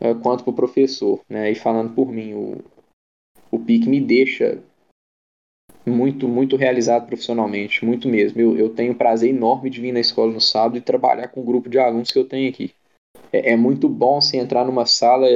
uh, 0.00 0.14
quanto 0.22 0.44
para 0.44 0.50
o 0.50 0.56
professor. 0.56 1.20
Né? 1.28 1.50
E 1.50 1.54
falando 1.54 1.94
por 1.94 2.10
mim, 2.10 2.34
o, 2.34 2.62
o 3.50 3.58
PIC 3.58 3.88
me 3.88 4.00
deixa 4.00 4.62
muito, 5.86 6.28
muito 6.28 6.56
realizado 6.56 7.06
profissionalmente, 7.06 7.84
muito 7.84 8.08
mesmo. 8.08 8.40
Eu, 8.40 8.56
eu 8.56 8.74
tenho 8.74 8.94
prazer 8.94 9.30
enorme 9.30 9.70
de 9.70 9.80
vir 9.80 9.92
na 9.92 10.00
escola 10.00 10.32
no 10.32 10.40
sábado 10.40 10.76
e 10.76 10.82
trabalhar 10.82 11.28
com 11.28 11.40
o 11.40 11.44
grupo 11.44 11.68
de 11.68 11.78
alunos 11.78 12.10
que 12.10 12.18
eu 12.18 12.28
tenho 12.28 12.48
aqui. 12.48 12.74
É, 13.32 13.52
é 13.52 13.56
muito 13.56 13.88
bom 13.88 14.20
você 14.20 14.36
entrar 14.36 14.64
numa 14.64 14.86
sala 14.86 15.26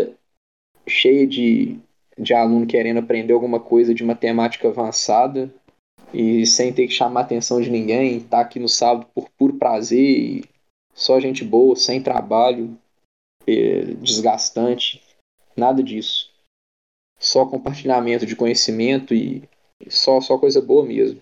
cheia 0.86 1.26
de, 1.26 1.78
de 2.18 2.34
aluno 2.34 2.66
querendo 2.66 2.98
aprender 2.98 3.32
alguma 3.32 3.60
coisa 3.60 3.94
de 3.94 4.04
matemática 4.04 4.68
avançada 4.68 5.52
e 6.12 6.46
sem 6.46 6.72
ter 6.72 6.86
que 6.86 6.92
chamar 6.92 7.20
a 7.20 7.22
atenção 7.24 7.60
de 7.60 7.70
ninguém, 7.70 8.20
tá 8.20 8.40
aqui 8.40 8.58
no 8.58 8.68
sábado 8.68 9.06
por 9.14 9.30
puro 9.30 9.54
prazer, 9.54 10.44
só 10.94 11.18
gente 11.18 11.42
boa, 11.44 11.74
sem 11.74 12.02
trabalho, 12.02 12.76
é, 13.46 13.82
desgastante, 13.94 15.02
nada 15.56 15.82
disso. 15.82 16.30
Só 17.18 17.46
compartilhamento 17.46 18.26
de 18.26 18.36
conhecimento 18.36 19.14
e 19.14 19.48
só, 19.88 20.20
só 20.20 20.36
coisa 20.36 20.60
boa 20.60 20.84
mesmo. 20.84 21.20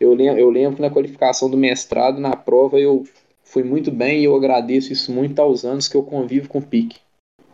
Eu 0.00 0.14
lembro, 0.14 0.40
eu 0.40 0.50
lembro 0.50 0.76
que 0.76 0.82
na 0.82 0.90
qualificação 0.90 1.50
do 1.50 1.56
mestrado, 1.56 2.20
na 2.20 2.34
prova, 2.36 2.78
eu 2.78 3.04
fui 3.42 3.62
muito 3.62 3.90
bem 3.90 4.20
e 4.20 4.24
eu 4.24 4.36
agradeço 4.36 4.92
isso 4.92 5.12
muito 5.12 5.38
aos 5.40 5.64
anos 5.64 5.88
que 5.88 5.96
eu 5.96 6.02
convivo 6.02 6.48
com 6.48 6.58
o 6.58 6.66
PIC. 6.66 6.96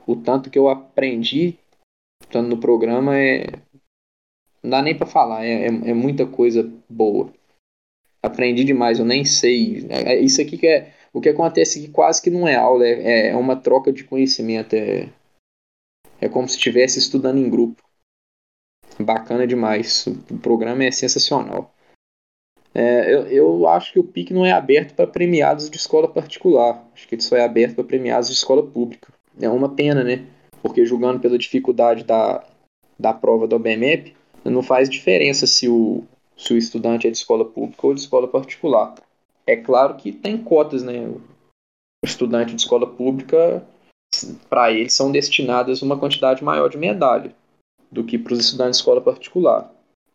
O 0.07 0.17
tanto 0.17 0.51
que 0.51 0.59
eu 0.59 0.69
aprendi 0.69 1.59
estando 2.35 2.49
no 2.49 2.59
programa 2.59 3.17
é. 3.17 3.47
Não 4.63 4.71
dá 4.71 4.83
nem 4.83 4.97
para 4.97 5.07
falar, 5.07 5.45
é, 5.45 5.67
é, 5.67 5.67
é, 5.67 5.95
muita 5.95 6.27
coisa 6.27 6.69
boa. 6.89 7.33
Aprendi 8.23 8.65
demais, 8.65 8.99
eu 8.99 9.05
nem 9.05 9.25
sei. 9.25 9.87
É, 9.89 10.15
é 10.15 10.21
isso 10.21 10.41
aqui 10.41 10.59
que 10.59 10.67
é. 10.67 10.93
O 11.13 11.21
que 11.21 11.29
acontece 11.29 11.79
aqui 11.79 11.89
quase 11.89 12.21
que 12.21 12.31
não 12.31 12.49
é 12.49 12.57
aula, 12.57 12.85
é, 12.85 13.29
é 13.29 13.37
uma 13.37 13.55
troca 13.55 13.93
de 13.93 14.03
conhecimento. 14.03 14.75
É, 14.75 15.09
é 16.21 16.29
como 16.29 16.49
se 16.49 16.57
estivesse 16.57 16.99
estudando 16.99 17.39
em 17.39 17.49
grupo. 17.49 17.83
Bacana 18.99 19.47
demais. 19.47 20.07
O 20.07 20.39
programa 20.39 20.85
é 20.85 20.91
sensacional. 20.91 21.73
É, 22.75 23.15
eu, 23.15 23.27
eu 23.29 23.69
acho 23.69 23.93
que 23.93 24.01
o 24.01 24.05
PIC 24.05 24.33
não 24.33 24.45
é 24.45 24.51
aberto 24.51 24.95
para 24.95 25.07
premiados 25.07 25.71
de 25.71 25.77
escola 25.77 26.09
particular. 26.09 26.85
Acho 26.93 27.07
que 27.07 27.15
ele 27.15 27.23
só 27.23 27.37
é 27.37 27.45
aberto 27.45 27.77
para 27.77 27.85
premiados 27.85 28.29
de 28.29 28.35
escola 28.35 28.67
pública. 28.67 29.13
É 29.41 29.49
uma 29.49 29.69
pena, 29.69 30.03
né? 30.03 30.27
Porque 30.65 30.87
julgando 30.87 31.21
pela 31.21 31.37
dificuldade 31.37 32.05
da, 32.05 32.43
da 32.99 33.13
prova 33.13 33.47
do 33.47 33.57
OBMEP, 33.57 34.17
não 34.43 34.63
faz 34.63 34.89
diferença 34.89 35.47
se 35.47 35.69
o, 35.69 36.05
se 36.39 36.55
o 36.55 36.57
estudante 36.57 37.07
é 37.07 37.11
de 37.11 37.19
escola 37.19 37.45
pública 37.45 37.87
ou 37.87 37.93
de 37.93 38.01
escola 38.01 38.27
particular. 38.27 38.95
É 39.47 39.57
claro 39.57 39.97
que 39.97 40.11
tem 40.11 40.39
cotas, 40.39 40.83
né? 40.83 41.07
O 41.07 41.21
estudante 42.03 42.55
de 42.55 42.63
escola 42.63 42.87
pública, 42.87 43.63
para 44.49 44.73
ele, 44.73 44.89
são 44.89 45.13
destinadas 45.13 45.83
uma 45.83 45.99
quantidade 45.99 46.43
maior 46.43 46.71
de 46.71 46.79
medalha 46.79 47.31
do 47.93 48.03
que 48.03 48.19
para 48.19 48.33
os 48.33 48.41
estudantes 48.41 48.79
de 48.79 48.83
escola 48.83 49.03
particular. 49.03 49.71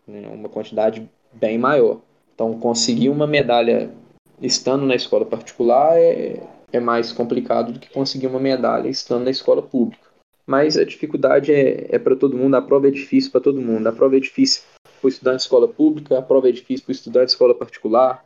Né? 0.08 0.28
Uma 0.30 0.50
quantidade 0.50 1.08
bem 1.32 1.60
maior. 1.60 2.00
Então, 2.34 2.60
conseguir 2.60 3.10
uma 3.10 3.28
medalha 3.28 3.94
estando 4.42 4.84
na 4.84 4.96
escola 4.96 5.26
particular 5.26 5.96
é, 5.96 6.42
é 6.74 6.80
mais 6.80 7.12
complicado 7.12 7.72
do 7.72 7.80
que 7.80 7.90
conseguir 7.92 8.26
uma 8.26 8.40
medalha 8.40 8.90
estando 8.90 9.26
na 9.26 9.32
escola 9.32 9.62
pública. 9.62 10.09
Mas 10.50 10.78
a 10.78 10.84
dificuldade 10.84 11.54
é, 11.54 11.94
é 11.94 12.00
para 12.00 12.16
todo 12.16 12.36
mundo, 12.36 12.56
a 12.56 12.62
prova 12.62 12.88
é 12.88 12.92
difícil 12.92 13.32
para 13.32 13.40
todo 13.40 13.62
mundo. 13.62 13.86
A 13.86 13.92
prova 13.92 14.18
é 14.18 14.20
difícil 14.20 14.64
para 14.82 15.06
o 15.06 15.08
estudante 15.08 15.36
de 15.36 15.42
escola 15.44 15.68
pública, 15.68 16.18
a 16.18 16.24
prova 16.24 16.50
é 16.50 16.52
difícil 16.52 16.86
para 16.86 16.92
o 16.92 16.96
estudante 16.96 17.26
de 17.28 17.32
escola 17.34 17.54
particular, 17.54 18.26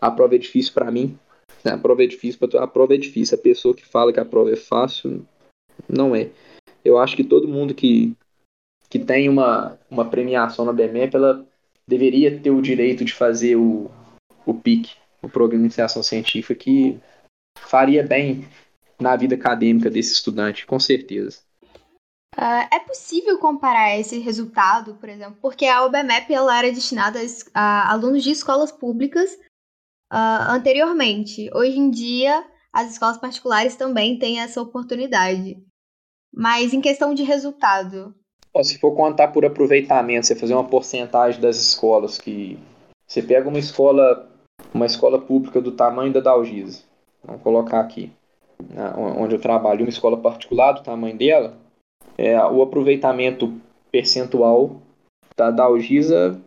a 0.00 0.08
prova 0.08 0.36
é 0.36 0.38
difícil 0.38 0.72
para 0.72 0.88
mim. 0.88 1.18
A 1.64 1.76
prova 1.76 2.04
é 2.04 2.06
difícil, 2.06 2.38
a 2.60 2.66
prova 2.68 2.94
é 2.94 2.96
difícil. 2.96 3.36
A 3.36 3.42
pessoa 3.42 3.74
que 3.74 3.84
fala 3.84 4.12
que 4.12 4.20
a 4.20 4.24
prova 4.24 4.52
é 4.52 4.56
fácil, 4.56 5.26
não 5.88 6.14
é. 6.14 6.30
Eu 6.84 6.96
acho 6.96 7.16
que 7.16 7.24
todo 7.24 7.48
mundo 7.48 7.74
que 7.74 8.14
que 8.88 9.00
tem 9.00 9.28
uma, 9.28 9.76
uma 9.90 10.08
premiação 10.08 10.64
na 10.64 10.72
BMEP, 10.72 11.16
ela 11.16 11.44
deveria 11.88 12.38
ter 12.38 12.52
o 12.52 12.62
direito 12.62 13.04
de 13.04 13.12
fazer 13.12 13.56
o, 13.56 13.90
o 14.46 14.54
PIC, 14.54 14.92
o 15.20 15.28
Programa 15.28 15.62
de 15.62 15.66
Iniciação 15.66 16.04
Científica, 16.04 16.54
que 16.54 17.00
faria 17.58 18.06
bem 18.06 18.46
na 18.98 19.16
vida 19.16 19.34
acadêmica 19.34 19.90
desse 19.90 20.12
estudante, 20.12 20.64
com 20.64 20.78
certeza. 20.78 21.47
Uh, 22.38 22.68
é 22.72 22.78
possível 22.78 23.36
comparar 23.38 23.98
esse 23.98 24.20
resultado, 24.20 24.94
por 24.94 25.08
exemplo, 25.08 25.36
porque 25.42 25.66
a 25.66 25.84
OBMEP 25.84 26.32
ela 26.32 26.56
era 26.56 26.70
destinada 26.70 27.18
a, 27.52 27.92
alunos 27.92 28.22
de 28.22 28.30
escolas 28.30 28.70
públicas 28.70 29.32
uh, 30.12 30.48
anteriormente. 30.48 31.50
Hoje 31.52 31.76
em 31.76 31.90
dia, 31.90 32.46
as 32.72 32.92
escolas 32.92 33.18
particulares 33.18 33.74
também 33.74 34.20
têm 34.20 34.38
essa 34.38 34.62
oportunidade. 34.62 35.60
Mas 36.32 36.72
em 36.72 36.80
questão 36.80 37.12
de 37.12 37.24
resultado, 37.24 38.14
se 38.62 38.78
for 38.78 38.94
contar 38.94 39.28
por 39.28 39.44
aproveitamento, 39.44 40.26
você 40.26 40.34
fazer 40.34 40.54
uma 40.54 40.64
porcentagem 40.64 41.40
das 41.40 41.56
escolas 41.56 42.18
que 42.18 42.58
você 43.06 43.22
pega 43.22 43.48
uma 43.48 43.58
escola, 43.58 44.28
uma 44.72 44.86
escola 44.86 45.20
pública 45.20 45.60
do 45.60 45.72
tamanho 45.72 46.12
da 46.12 46.20
Dalgisa, 46.20 46.82
vamos 47.24 47.42
colocar 47.42 47.80
aqui, 47.80 48.12
né, 48.70 48.92
onde 48.96 49.34
eu 49.34 49.40
trabalho, 49.40 49.84
uma 49.84 49.88
escola 49.88 50.16
particular 50.16 50.72
do 50.72 50.82
tamanho 50.82 51.16
dela, 51.16 51.56
é, 52.16 52.38
o 52.44 52.62
aproveitamento 52.62 53.52
percentual 53.90 54.80
da 55.36 55.50
Dalgisa 55.50 56.40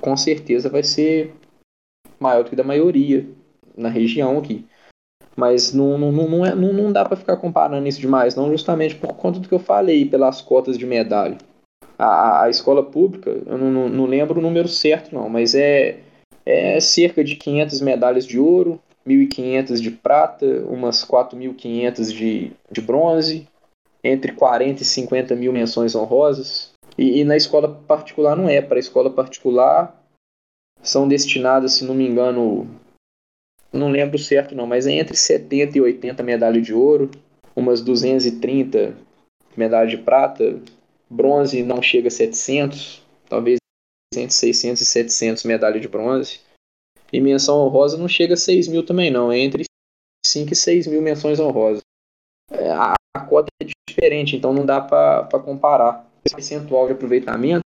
com 0.00 0.16
certeza 0.16 0.68
vai 0.68 0.82
ser 0.82 1.34
maior 2.20 2.44
do 2.44 2.50
que 2.50 2.56
da 2.56 2.64
maioria 2.64 3.26
na 3.76 3.88
região 3.88 4.38
aqui. 4.38 4.64
Mas 5.36 5.72
não, 5.72 5.96
não, 5.96 6.10
não, 6.10 6.44
é, 6.44 6.54
não, 6.54 6.72
não 6.72 6.92
dá 6.92 7.04
para 7.04 7.16
ficar 7.16 7.36
comparando 7.36 7.86
isso 7.86 8.00
demais, 8.00 8.34
não, 8.34 8.50
justamente 8.50 8.96
por 8.96 9.14
conta 9.14 9.38
do 9.38 9.48
que 9.48 9.54
eu 9.54 9.60
falei, 9.60 10.04
pelas 10.04 10.40
cotas 10.40 10.76
de 10.76 10.84
medalha. 10.84 11.38
A, 11.96 12.44
a 12.44 12.50
escola 12.50 12.82
pública, 12.82 13.30
eu 13.30 13.56
não, 13.56 13.70
não, 13.70 13.88
não 13.88 14.06
lembro 14.06 14.38
o 14.38 14.42
número 14.42 14.68
certo, 14.68 15.14
não, 15.14 15.28
mas 15.28 15.54
é, 15.54 16.00
é 16.44 16.80
cerca 16.80 17.22
de 17.22 17.36
500 17.36 17.80
medalhas 17.80 18.26
de 18.26 18.38
ouro, 18.38 18.80
1.500 19.06 19.80
de 19.80 19.90
prata, 19.92 20.46
umas 20.68 21.04
4.500 21.04 22.12
de, 22.12 22.52
de 22.70 22.80
bronze, 22.80 23.48
entre 24.02 24.32
40 24.32 24.82
e 24.82 24.84
50 24.84 25.34
mil 25.34 25.52
menções 25.52 25.94
honrosas. 25.94 26.72
E, 26.96 27.20
e 27.20 27.24
na 27.24 27.36
escola 27.36 27.68
particular 27.86 28.36
não 28.36 28.48
é. 28.48 28.60
Para 28.60 28.76
a 28.76 28.80
escola 28.80 29.10
particular 29.10 29.98
são 30.82 31.08
destinadas, 31.08 31.74
se 31.74 31.84
não 31.84 31.94
me 31.94 32.06
engano, 32.06 32.68
não 33.72 33.90
lembro 33.90 34.18
certo 34.18 34.54
não, 34.54 34.66
mas 34.66 34.86
é 34.86 34.92
entre 34.92 35.16
70 35.16 35.78
e 35.78 35.80
80 35.80 36.22
medalhas 36.22 36.64
de 36.64 36.72
ouro, 36.72 37.10
umas 37.54 37.80
230 37.82 38.96
medalhas 39.56 39.90
de 39.90 39.98
prata, 39.98 40.60
bronze 41.10 41.62
não 41.62 41.82
chega 41.82 42.08
a 42.08 42.10
700, 42.10 43.02
talvez 43.28 43.58
entre 44.14 44.32
600 44.32 44.80
e 44.80 44.84
700 44.84 45.44
medalhas 45.44 45.82
de 45.82 45.88
bronze, 45.88 46.40
e 47.12 47.20
menção 47.20 47.58
honrosa 47.58 47.96
não 47.96 48.08
chega 48.08 48.34
a 48.34 48.36
6 48.36 48.68
mil 48.68 48.84
também 48.84 49.10
não, 49.10 49.32
é 49.32 49.38
entre 49.38 49.64
5 50.24 50.52
e 50.52 50.56
6 50.56 50.86
mil 50.86 51.02
menções 51.02 51.40
honrosas. 51.40 51.82
A, 52.50 52.94
a 53.16 53.20
cota 53.20 53.48
é 53.62 53.66
diferente, 53.88 54.36
então 54.36 54.52
não 54.52 54.64
dá 54.64 54.80
para 54.80 55.40
comparar. 55.40 56.06
Esse 56.24 56.34
percentual 56.34 56.86
de 56.86 56.92
aproveitamento 56.92 57.62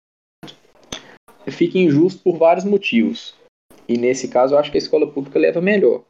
fica 1.48 1.78
injusto 1.78 2.22
por 2.24 2.38
vários 2.38 2.66
motivos. 2.66 3.36
E 3.88 3.98
nesse 3.98 4.28
caso, 4.28 4.54
eu 4.54 4.60
acho 4.60 4.72
que 4.72 4.78
a 4.78 4.80
escola 4.80 5.10
pública 5.10 5.40
leva 5.40 5.62
melhor. 5.62 6.04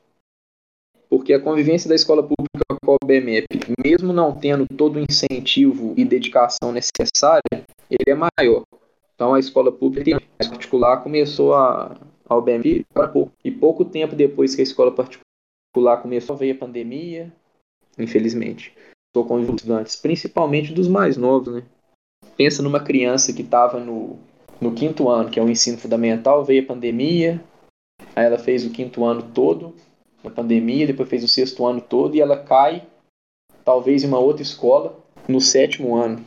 Porque 1.10 1.34
a 1.34 1.40
convivência 1.40 1.88
da 1.88 1.96
escola 1.96 2.22
pública 2.22 2.66
com 2.84 2.96
a 3.02 3.06
BMEP, 3.06 3.46
mesmo 3.84 4.12
não 4.12 4.34
tendo 4.34 4.66
todo 4.66 4.98
o 4.98 5.00
incentivo 5.00 5.94
e 5.96 6.04
dedicação 6.04 6.72
necessária, 6.72 7.64
ele 7.90 8.10
é 8.10 8.16
maior. 8.16 8.64
Então 9.14 9.34
a 9.34 9.40
escola 9.40 9.72
pública 9.72 10.12
em 10.12 10.50
particular 10.50 11.04
começou 11.04 11.54
a, 11.54 11.96
a 12.28 12.36
OBMEP 12.36 12.86
para 12.94 13.08
pouco. 13.08 13.32
E 13.44 13.52
pouco 13.52 13.86
tempo 13.86 14.16
depois 14.16 14.54
que 14.54 14.62
a 14.62 14.64
escola 14.64 14.92
particular 14.92 16.02
começou, 16.02 16.36
veio 16.36 16.56
a 16.56 16.58
pandemia, 16.58 17.34
infelizmente. 17.98 18.74
Estou 19.10 19.26
com 19.26 19.36
os 19.42 19.50
estudantes, 19.50 19.96
principalmente 19.96 20.74
dos 20.74 20.88
mais 20.88 21.18
novos, 21.18 21.54
né? 21.54 21.64
Pensa 22.36 22.62
numa 22.62 22.80
criança 22.80 23.34
que 23.34 23.42
estava 23.42 23.80
no, 23.80 24.18
no 24.62 24.74
quinto 24.74 25.10
ano, 25.10 25.30
que 25.30 25.40
é 25.40 25.44
o 25.44 25.50
ensino 25.50 25.78
fundamental, 25.78 26.46
veio 26.46 26.64
a 26.64 26.68
pandemia, 26.68 27.44
Aí 28.16 28.26
ela 28.26 28.40
fez 28.40 28.66
o 28.66 28.72
quinto 28.72 29.06
ano 29.06 29.32
todo, 29.32 29.76
na 30.24 30.32
pandemia, 30.32 30.88
depois 30.88 31.08
fez 31.08 31.24
o 31.24 31.28
sexto 31.28 31.66
ano 31.66 31.82
todo 31.82 32.16
e 32.16 32.22
ela 32.22 32.44
cai, 32.44 32.88
talvez 33.64 34.04
em 34.04 34.08
uma 34.08 34.20
outra 34.20 34.42
escola, 34.42 34.98
no 35.28 35.40
sétimo 35.40 35.96
ano. 35.96 36.26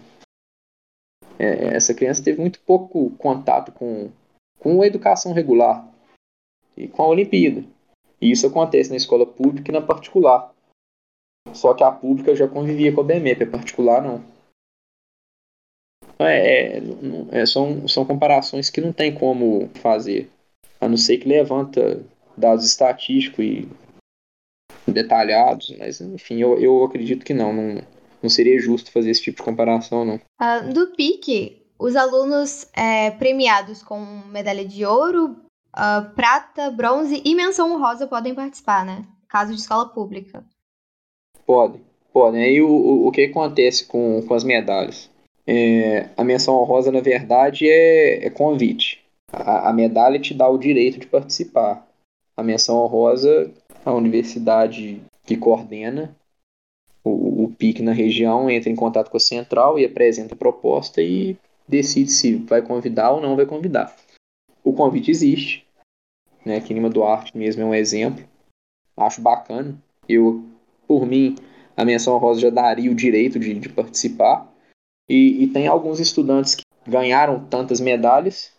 É, 1.39 1.75
essa 1.75 1.95
criança 1.95 2.23
teve 2.23 2.41
muito 2.41 2.61
pouco 2.61 3.11
contato 3.17 3.73
com, 3.73 4.11
com 4.59 4.83
a 4.83 4.87
educação 4.87 5.33
regular 5.33 5.89
e 6.77 6.87
com 6.87 7.03
a 7.03 7.09
Olimpíada. 7.09 7.65
E 8.21 8.31
isso 8.31 8.47
acontece 8.47 8.91
na 8.91 8.97
escola 8.97 9.27
pública 9.27 9.71
e 9.71 9.75
na 9.75 9.81
particular. 9.81 10.50
Só 11.53 11.75
que 11.75 11.83
a 11.83 11.91
pública 11.91 12.35
já 12.35 12.47
convivia 12.47 12.93
com 12.93 13.01
a 13.01 13.05
BMEP, 13.05 13.45
a 13.45 13.51
particular 13.51 14.03
não. 14.03 14.23
É, 16.19 16.77
é, 16.77 16.83
é, 17.33 17.47
são, 17.47 17.89
são 17.89 18.05
comparações 18.05 18.69
que 18.69 18.81
não 18.81 18.93
tem 18.93 19.15
como 19.15 19.71
fazer 19.77 20.31
a 20.81 20.89
não 20.89 20.97
ser 20.97 21.19
que 21.19 21.29
levanta 21.29 22.03
dados 22.37 22.65
estatísticos 22.65 23.45
e 23.45 23.69
detalhados, 24.87 25.75
mas 25.79 26.01
enfim, 26.01 26.39
eu, 26.39 26.59
eu 26.59 26.85
acredito 26.85 27.25
que 27.25 27.35
não, 27.35 27.53
não, 27.53 27.83
não 28.23 28.31
seria 28.31 28.61
justo 28.61 28.91
fazer 28.91 29.11
esse 29.11 29.23
tipo 29.23 29.39
de 29.39 29.43
comparação, 29.43 30.05
não. 30.05 30.15
Uh, 30.41 30.73
do 30.73 30.89
PIC, 30.89 31.63
os 31.79 31.97
alunos 31.97 32.67
é, 32.75 33.11
premiados 33.13 33.83
com 33.83 34.01
medalha 34.29 34.65
de 34.65 34.85
ouro, 34.85 35.37
uh, 35.77 36.15
prata, 36.15 36.71
bronze 36.71 37.23
e 37.25 37.35
menção 37.35 37.73
honrosa 37.73 38.07
podem 38.07 38.35
participar, 38.35 38.85
né? 38.85 39.05
Caso 39.29 39.55
de 39.55 39.61
escola 39.61 39.89
pública. 39.89 40.45
Podem, 41.51 41.81
podem. 42.13 42.45
Aí 42.45 42.63
o, 42.63 43.09
o, 43.09 43.11
que 43.11 43.25
acontece 43.25 43.85
com, 43.85 44.23
com 44.23 44.35
as 44.35 44.45
medalhas? 44.45 45.11
É, 45.45 46.09
a 46.17 46.23
menção 46.23 46.55
honrosa, 46.55 46.93
na 46.93 47.01
verdade, 47.01 47.69
é, 47.69 48.25
é 48.25 48.31
convite. 48.31 49.05
A, 49.33 49.69
a, 49.69 49.73
medalha 49.73 50.21
te 50.21 50.33
dá 50.33 50.49
o 50.49 50.57
direito 50.57 51.01
de 51.01 51.09
participar. 51.09 51.85
A 52.37 52.43
menção 52.45 52.77
honrosa, 52.77 53.53
a 53.85 53.93
universidade 53.93 55.03
que 55.25 55.37
coordena 55.37 56.17
o, 57.03 57.47
o 57.47 57.51
PIC 57.59 57.83
na 57.83 57.93
região 57.93 58.49
entra 58.49 58.71
em 58.71 58.77
contato 58.77 59.11
com 59.11 59.17
a 59.17 59.21
central 59.21 59.77
e 59.77 59.85
apresenta 59.85 60.35
a 60.35 60.39
proposta 60.39 61.03
e 61.03 61.37
decide 61.67 62.13
se 62.13 62.37
vai 62.37 62.63
convidar 62.63 63.11
ou 63.11 63.21
não 63.21 63.35
vai 63.35 63.45
convidar. 63.45 63.93
O 64.63 64.73
convite 64.73 65.11
existe, 65.11 65.67
né? 66.47 66.59
Aqui 66.59 66.73
em 66.73 66.77
Lima 66.77 66.89
Duarte 66.89 67.37
mesmo 67.37 67.63
é 67.63 67.65
um 67.65 67.75
exemplo. 67.75 68.25
Acho 68.97 69.21
bacana. 69.21 69.77
Eu, 70.09 70.45
por 70.91 71.07
mim, 71.07 71.37
a 71.77 71.85
menção 71.85 72.17
honrosa 72.17 72.41
já 72.41 72.51
daria 72.51 72.91
o 72.91 72.97
direito 72.97 73.39
de, 73.39 73.55
de 73.55 73.69
participar. 73.69 74.53
E, 75.09 75.45
e 75.45 75.47
tem 75.47 75.69
alguns 75.69 76.01
estudantes 76.01 76.57
que 76.57 76.65
ganharam 76.85 77.47
tantas 77.47 77.79
medalhas 77.79 78.53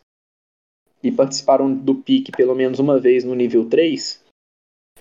e 1.03 1.11
participaram 1.11 1.73
do 1.73 1.95
PIC 1.95 2.31
pelo 2.31 2.55
menos 2.55 2.79
uma 2.79 2.97
vez 2.97 3.25
no 3.25 3.35
nível 3.35 3.67
3, 3.67 4.23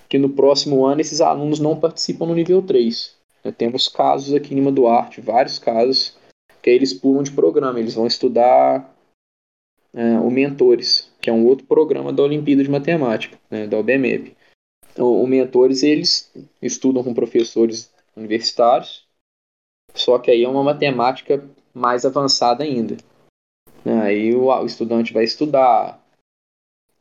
que 0.08 0.18
no 0.18 0.30
próximo 0.30 0.84
ano 0.84 1.02
esses 1.02 1.20
alunos 1.20 1.60
não 1.60 1.78
participam 1.78 2.26
no 2.26 2.34
nível 2.34 2.60
3. 2.62 3.16
Temos 3.56 3.86
casos 3.86 4.34
aqui 4.34 4.52
em 4.52 4.56
Lima 4.56 4.72
Duarte, 4.72 5.20
vários 5.20 5.56
casos, 5.56 6.18
que 6.60 6.68
eles 6.68 6.92
pulam 6.92 7.22
de 7.22 7.30
programa, 7.30 7.78
eles 7.78 7.94
vão 7.94 8.08
estudar 8.08 8.92
é, 9.94 10.18
o 10.18 10.32
Mentores, 10.32 11.08
que 11.20 11.30
é 11.30 11.32
um 11.32 11.46
outro 11.46 11.64
programa 11.64 12.12
da 12.12 12.24
Olimpíada 12.24 12.64
de 12.64 12.70
Matemática, 12.70 13.38
né, 13.48 13.68
da 13.68 13.78
OBMEP. 13.78 14.36
O, 15.00 15.22
o 15.22 15.26
Mentores, 15.26 15.82
eles 15.82 16.30
estudam 16.60 17.02
com 17.02 17.14
professores 17.14 17.92
universitários, 18.16 19.06
só 19.94 20.18
que 20.18 20.30
aí 20.30 20.44
é 20.44 20.48
uma 20.48 20.62
matemática 20.62 21.42
mais 21.72 22.04
avançada 22.04 22.62
ainda. 22.62 22.96
Aí 24.04 24.34
o, 24.34 24.46
o 24.46 24.66
estudante 24.66 25.12
vai 25.12 25.24
estudar, 25.24 26.04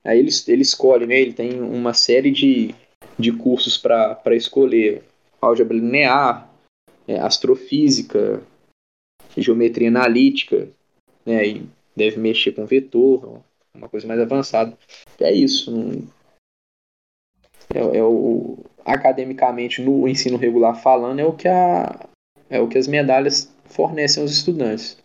aí 0.04 0.18
ele, 0.20 0.32
ele 0.48 0.62
escolhe, 0.62 1.06
né, 1.06 1.20
ele 1.20 1.34
tem 1.34 1.62
uma 1.62 1.94
série 1.94 2.32
de, 2.32 2.74
de 3.18 3.32
cursos 3.32 3.78
para 3.78 4.36
escolher 4.36 5.04
álgebra 5.42 5.76
linear, 5.76 6.50
é, 7.08 7.20
astrofísica, 7.20 8.42
geometria 9.36 9.90
analítica, 9.90 10.70
né, 11.26 11.48
e 11.48 11.70
deve 11.96 12.18
mexer 12.18 12.54
com 12.54 12.66
vetor, 12.66 13.42
uma 13.74 13.90
coisa 13.90 14.08
mais 14.08 14.20
avançada. 14.20 14.78
É 15.20 15.32
isso. 15.32 15.72
É, 17.74 17.98
é, 17.98 18.04
o 18.04 18.58
academicamente 18.86 19.82
no 19.82 20.08
ensino 20.08 20.38
regular 20.38 20.76
falando 20.76 21.20
é 21.20 21.26
o 21.26 21.34
que 21.34 21.48
a 21.48 22.08
é 22.50 22.60
o 22.60 22.68
que 22.68 22.78
as 22.78 22.88
medalhas 22.88 23.54
fornecem 23.66 24.22
aos 24.22 24.32
estudantes. 24.32 24.98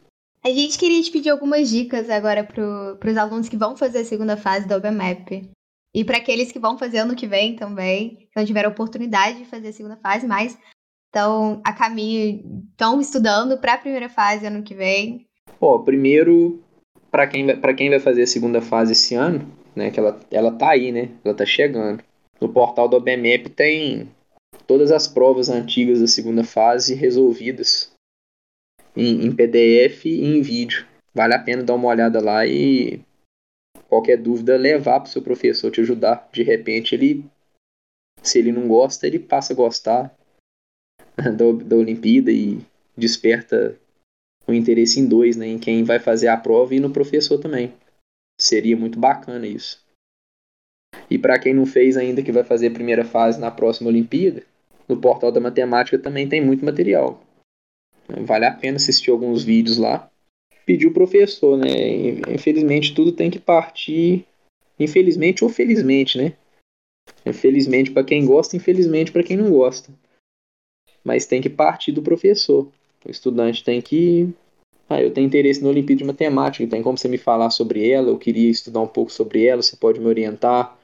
A 0.43 0.49
gente 0.49 0.79
queria 0.79 1.03
te 1.03 1.11
pedir 1.11 1.31
algumas 1.31 1.69
dicas 1.69 2.09
agora 2.09 2.43
para 2.45 3.11
os 3.11 3.17
alunos 3.17 3.49
que 3.49 3.57
vão 3.57 3.77
fazer 3.77 3.99
a 3.99 4.05
segunda 4.05 4.37
fase 4.37 4.67
da 4.67 4.77
OBMAP. 4.77 5.51
E 5.95 6.05
para 6.05 6.19
aqueles 6.19 6.51
que 6.51 6.59
vão 6.59 6.77
fazer 6.77 6.99
ano 6.99 7.15
que 7.15 7.27
vem 7.27 7.55
também, 7.55 8.17
que 8.17 8.29
não 8.37 8.45
tiveram 8.45 8.71
oportunidade 8.71 9.39
de 9.39 9.45
fazer 9.45 9.69
a 9.69 9.73
segunda 9.73 9.97
fase, 9.97 10.27
mas 10.27 10.59
estão 11.07 11.61
a 11.65 11.73
caminho, 11.73 12.67
estão 12.71 13.01
estudando 13.01 13.59
para 13.59 13.75
a 13.75 13.79
primeira 13.79 14.09
fase 14.09 14.47
ano 14.47 14.63
que 14.63 14.75
vem. 14.75 15.27
Ó, 15.61 15.79
primeiro, 15.79 16.61
para 17.11 17.27
quem, 17.27 17.47
quem 17.77 17.91
vai 17.91 18.01
fazer 18.01 18.23
a 18.23 18.27
segunda 18.27 18.61
fase 18.61 18.93
esse 18.93 19.15
ano, 19.15 19.49
né, 19.77 19.91
que 19.91 20.01
ela, 20.01 20.19
ela 20.31 20.51
tá 20.53 20.71
aí, 20.71 20.91
né, 20.91 21.11
ela 21.25 21.35
tá 21.35 21.47
chegando. 21.47 22.03
No 22.41 22.53
portal 22.53 22.89
do 22.89 22.97
OBMEP 22.97 23.51
tem 23.51 24.11
todas 24.67 24.91
as 24.91 25.07
provas 25.07 25.49
antigas 25.49 26.01
da 26.01 26.07
segunda 26.07 26.45
fase 26.45 26.95
resolvidas 26.95 27.93
em, 28.97 29.27
em 29.27 29.35
PDF 29.35 30.07
e 30.07 30.25
em 30.25 30.43
vídeo. 30.43 30.87
Vale 31.15 31.35
a 31.35 31.39
pena 31.39 31.63
dar 31.63 31.75
uma 31.75 31.89
olhada 31.89 32.21
lá 32.21 32.47
e 32.47 33.01
qualquer 33.89 34.17
dúvida 34.17 34.57
levar 34.57 35.01
para 35.01 35.09
o 35.09 35.13
seu 35.13 35.23
professor 35.23 35.71
te 35.71 35.81
ajudar. 35.81 36.29
De 36.33 36.43
repente 36.43 36.95
ele, 36.95 37.25
se 38.23 38.39
ele 38.39 38.53
não 38.53 38.67
gosta, 38.67 39.07
ele 39.07 39.19
passa 39.19 39.53
a 39.53 39.57
gostar 39.57 40.15
da, 41.17 41.65
da 41.65 41.77
Olimpíada 41.77 42.33
e 42.33 42.59
desperta 42.97 43.79
o 44.47 44.53
interesse 44.53 45.01
em 45.01 45.07
dois, 45.07 45.37
né, 45.37 45.47
em 45.47 45.59
quem 45.59 45.85
vai 45.85 45.99
fazer 45.99 46.29
a 46.29 46.37
prova 46.37 46.75
e 46.75 46.81
no 46.81 46.93
professor 46.93 47.39
também. 47.39 47.73
Seria 48.39 48.77
muito 48.77 48.99
bacana 48.99 49.47
isso. 49.47 49.84
E 51.11 51.19
para 51.19 51.39
quem 51.39 51.55
não 51.55 51.67
fez 51.67 51.97
ainda 51.97 52.23
que 52.23 52.33
vai 52.33 52.45
fazer 52.45 52.69
a 52.69 52.73
primeira 52.73 53.05
fase 53.05 53.41
na 53.41 53.51
próxima 53.51 53.89
Olimpíada, 53.89 54.43
no 54.89 54.97
portal 54.97 55.31
da 55.33 55.41
matemática 55.41 55.99
também 55.99 56.29
tem 56.29 56.45
muito 56.45 56.65
material. 56.65 57.23
Vale 58.09 58.45
a 58.45 58.53
pena 58.53 58.77
assistir 58.77 59.11
alguns 59.11 59.43
vídeos 59.43 59.79
lá 59.79 60.11
pedir 60.65 60.87
o 60.87 60.93
professor, 60.93 61.57
né? 61.57 61.69
Infelizmente 62.33 62.95
tudo 62.95 63.13
tem 63.13 63.31
que 63.31 63.39
partir, 63.39 64.25
infelizmente 64.79 65.45
ou 65.45 65.51
felizmente, 65.51 66.19
né? 66.19 66.33
Infelizmente 67.25 67.91
para 67.91 68.05
quem 68.05 68.25
gosta, 68.25 68.57
infelizmente 68.57 69.13
para 69.13 69.23
quem 69.23 69.37
não 69.37 69.51
gosta. 69.51 69.93
Mas 71.03 71.27
tem 71.27 71.43
que 71.43 71.51
partir 71.51 71.93
do 71.93 72.03
professor. 72.03 72.69
O 73.05 73.11
estudante 73.11 73.63
tem 73.63 73.81
que 73.81 74.33
ah, 74.89 75.03
eu 75.03 75.13
tenho 75.13 75.27
interesse 75.27 75.63
na 75.63 75.71
Olimpíada 75.71 75.99
de 75.99 76.05
Matemática, 76.05 76.67
tem 76.67 76.83
como 76.83 76.99
você 76.99 77.09
me 77.09 77.19
falar 77.19 77.51
sobre 77.51 77.89
ela? 77.89 78.09
Eu 78.09 78.19
queria 78.19 78.51
estudar 78.51 78.81
um 78.81 78.87
pouco 78.87 79.11
sobre 79.11 79.45
ela, 79.45 79.63
você 79.63 79.77
pode 79.77 80.01
me 80.01 80.07
orientar? 80.07 80.79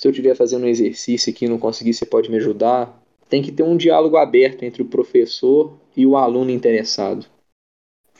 Se 0.00 0.08
eu 0.08 0.12
estiver 0.12 0.34
fazendo 0.34 0.64
um 0.64 0.68
exercício 0.68 1.30
aqui 1.30 1.44
e 1.44 1.48
não 1.48 1.58
conseguir, 1.58 1.92
você 1.92 2.06
pode 2.06 2.30
me 2.30 2.38
ajudar? 2.38 2.98
Tem 3.28 3.42
que 3.42 3.52
ter 3.52 3.62
um 3.62 3.76
diálogo 3.76 4.16
aberto 4.16 4.62
entre 4.62 4.80
o 4.80 4.88
professor 4.88 5.78
e 5.94 6.06
o 6.06 6.16
aluno 6.16 6.50
interessado. 6.50 7.26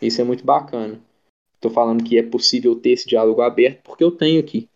Isso 0.03 0.21
é 0.21 0.25
muito 0.25 0.45
bacana. 0.45 1.01
Estou 1.55 1.71
falando 1.71 2.05
que 2.05 2.19
é 2.19 2.23
possível 2.23 2.79
ter 2.79 2.91
esse 2.91 3.09
diálogo 3.09 3.41
aberto 3.41 3.81
porque 3.83 4.05
eu 4.05 4.11
tenho 4.11 4.39
aqui, 4.39 4.69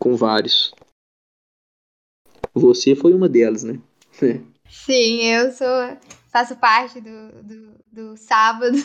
com 0.00 0.16
vários. 0.16 0.74
Você 2.52 2.96
foi 2.96 3.14
uma 3.14 3.28
delas, 3.28 3.62
né? 3.62 3.80
Sim, 4.68 5.22
eu 5.26 5.52
sou, 5.52 5.96
faço 6.32 6.56
parte 6.56 7.00
do, 7.00 7.40
do, 7.40 7.74
do 7.86 8.16
sábado 8.16 8.76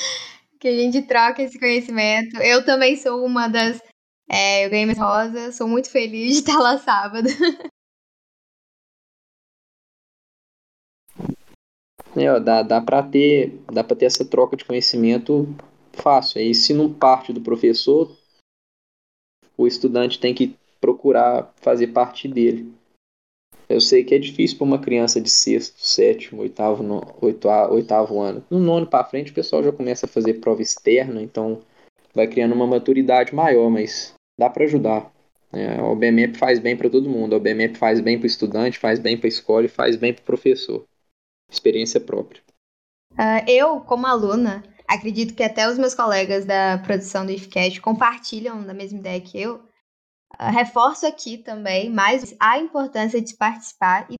que 0.60 0.68
a 0.68 0.72
gente 0.76 1.00
troca 1.06 1.42
esse 1.42 1.58
conhecimento. 1.58 2.36
Eu 2.36 2.62
também 2.66 2.98
sou 2.98 3.24
uma 3.24 3.48
das. 3.48 3.80
É, 4.28 4.64
eu 4.64 4.70
ganhei 4.70 4.86
minha 4.86 4.98
rosa, 4.98 5.52
sou 5.52 5.68
muito 5.68 5.90
feliz 5.90 6.32
de 6.34 6.38
estar 6.40 6.58
lá 6.58 6.78
sábado. 6.78 7.28
É, 12.16 12.40
dá, 12.40 12.62
dá 12.62 12.80
para 12.80 13.02
ter, 13.02 13.58
dá 13.70 13.84
para 13.84 13.94
ter 13.94 14.06
essa 14.06 14.24
troca 14.24 14.56
de 14.56 14.64
conhecimento 14.64 15.46
fácil. 15.92 16.40
Aí 16.40 16.54
se 16.54 16.72
não 16.72 16.90
parte 16.90 17.30
do 17.30 17.42
professor, 17.42 18.16
o 19.56 19.66
estudante 19.66 20.18
tem 20.18 20.34
que 20.34 20.56
procurar 20.80 21.52
fazer 21.56 21.88
parte 21.88 22.26
dele. 22.26 22.72
Eu 23.68 23.80
sei 23.80 24.02
que 24.02 24.14
é 24.14 24.18
difícil 24.18 24.56
para 24.56 24.64
uma 24.64 24.80
criança 24.80 25.20
de 25.20 25.28
sexto, 25.28 25.78
sétimo, 25.78 26.40
oitavo, 26.40 26.82
no, 26.82 27.02
oito, 27.20 27.48
oitavo 27.70 28.20
ano. 28.20 28.44
No 28.48 28.60
nono 28.60 28.86
para 28.86 29.04
frente, 29.04 29.32
o 29.32 29.34
pessoal 29.34 29.62
já 29.62 29.72
começa 29.72 30.06
a 30.06 30.08
fazer 30.08 30.34
prova 30.34 30.62
externa, 30.62 31.20
então 31.20 31.60
vai 32.14 32.26
criando 32.28 32.54
uma 32.54 32.66
maturidade 32.66 33.34
maior, 33.34 33.68
mas 33.68 34.15
dá 34.38 34.50
para 34.50 34.64
ajudar. 34.64 35.12
É, 35.52 35.80
o 35.80 35.94
BMEP 35.94 36.36
faz 36.36 36.58
bem 36.58 36.76
para 36.76 36.90
todo 36.90 37.08
mundo. 37.08 37.36
O 37.36 37.40
BMEP 37.40 37.76
faz 37.76 38.00
bem 38.00 38.18
para 38.18 38.24
o 38.24 38.26
estudante, 38.26 38.78
faz 38.78 38.98
bem 38.98 39.16
para 39.16 39.26
a 39.26 39.28
escola 39.28 39.64
e 39.64 39.68
faz 39.68 39.96
bem 39.96 40.12
para 40.12 40.22
o 40.22 40.26
professor 40.26 40.86
experiência 41.50 42.00
própria. 42.00 42.42
Uh, 43.12 43.48
eu, 43.48 43.80
como 43.80 44.06
aluna, 44.06 44.62
acredito 44.86 45.34
que 45.34 45.42
até 45.42 45.68
os 45.68 45.78
meus 45.78 45.94
colegas 45.94 46.44
da 46.44 46.78
produção 46.78 47.24
do 47.24 47.32
IFCast 47.32 47.80
compartilham 47.80 48.64
da 48.64 48.74
mesma 48.74 48.98
ideia 48.98 49.20
que 49.20 49.40
eu. 49.40 49.56
Uh, 50.34 50.50
reforço 50.52 51.06
aqui 51.06 51.38
também 51.38 51.88
mais 51.88 52.34
a 52.38 52.58
importância 52.58 53.20
de 53.20 53.34
participar 53.36 54.06
e 54.10 54.16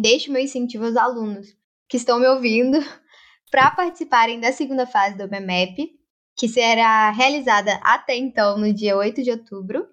deixo 0.00 0.32
meu 0.32 0.40
incentivo 0.40 0.86
aos 0.86 0.96
alunos 0.96 1.56
que 1.88 1.96
estão 1.96 2.20
me 2.20 2.26
ouvindo 2.26 2.78
para 3.50 3.70
participarem 3.70 4.40
da 4.40 4.52
segunda 4.52 4.86
fase 4.86 5.16
do 5.16 5.28
BMEP, 5.28 5.97
que 6.38 6.48
será 6.48 7.10
realizada 7.10 7.80
até 7.82 8.16
então 8.16 8.56
no 8.56 8.72
dia 8.72 8.96
8 8.96 9.22
de 9.22 9.30
outubro 9.32 9.88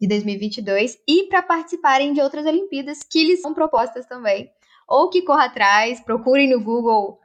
de 0.00 0.08
2022, 0.08 0.98
e 1.06 1.24
para 1.24 1.42
participarem 1.42 2.14
de 2.14 2.22
outras 2.22 2.46
Olimpíadas 2.46 3.02
que 3.02 3.22
lhes 3.22 3.42
são 3.42 3.52
propostas 3.52 4.06
também 4.06 4.50
ou 4.88 5.08
que 5.08 5.22
corra 5.22 5.44
atrás, 5.44 6.00
procurem 6.00 6.50
no 6.50 6.60
Google 6.60 7.20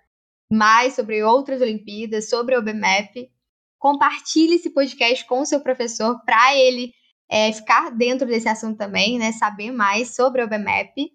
mais 0.52 0.94
sobre 0.94 1.24
outras 1.24 1.62
Olimpíadas, 1.62 2.30
sobre 2.30 2.56
o 2.56 2.60
OBMAP. 2.60 3.32
Compartilhe 3.80 4.56
esse 4.56 4.70
podcast 4.70 5.26
com 5.26 5.42
o 5.42 5.46
seu 5.46 5.62
professor 5.62 6.22
para 6.26 6.56
ele 6.56 6.94
é, 7.28 7.52
ficar 7.52 7.90
dentro 7.90 8.28
desse 8.28 8.48
assunto 8.48 8.78
também, 8.78 9.18
né? 9.18 9.32
Saber 9.32 9.72
mais 9.72 10.14
sobre 10.14 10.42
o 10.42 10.46
OBMAP. 10.46 11.12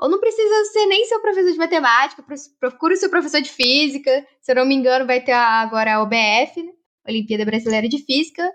Ou 0.00 0.08
não 0.08 0.18
precisa 0.18 0.64
ser 0.72 0.86
nem 0.86 1.04
seu 1.06 1.20
professor 1.20 1.52
de 1.52 1.58
matemática, 1.58 2.24
procure 2.58 2.94
o 2.94 2.96
seu 2.96 3.10
professor 3.10 3.40
de 3.40 3.50
física. 3.50 4.26
Se 4.40 4.50
eu 4.50 4.56
não 4.56 4.66
me 4.66 4.74
engano, 4.74 5.06
vai 5.06 5.20
ter 5.20 5.32
agora 5.32 5.94
a 5.94 6.02
OBF, 6.02 6.62
né? 6.62 6.72
Olimpíada 7.08 7.44
Brasileira 7.44 7.88
de 7.88 7.98
Física. 7.98 8.50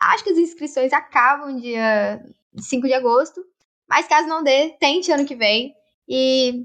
Acho 0.00 0.24
que 0.24 0.30
as 0.30 0.38
inscrições 0.38 0.92
acabam 0.92 1.56
dia 1.56 2.24
5 2.56 2.86
de 2.86 2.94
agosto. 2.94 3.44
Mas 3.88 4.06
caso 4.06 4.28
não 4.28 4.42
dê, 4.42 4.70
tente 4.80 5.12
ano 5.12 5.26
que 5.26 5.34
vem. 5.34 5.74
E 6.08 6.64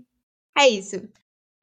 é 0.57 0.68
isso. 0.70 1.07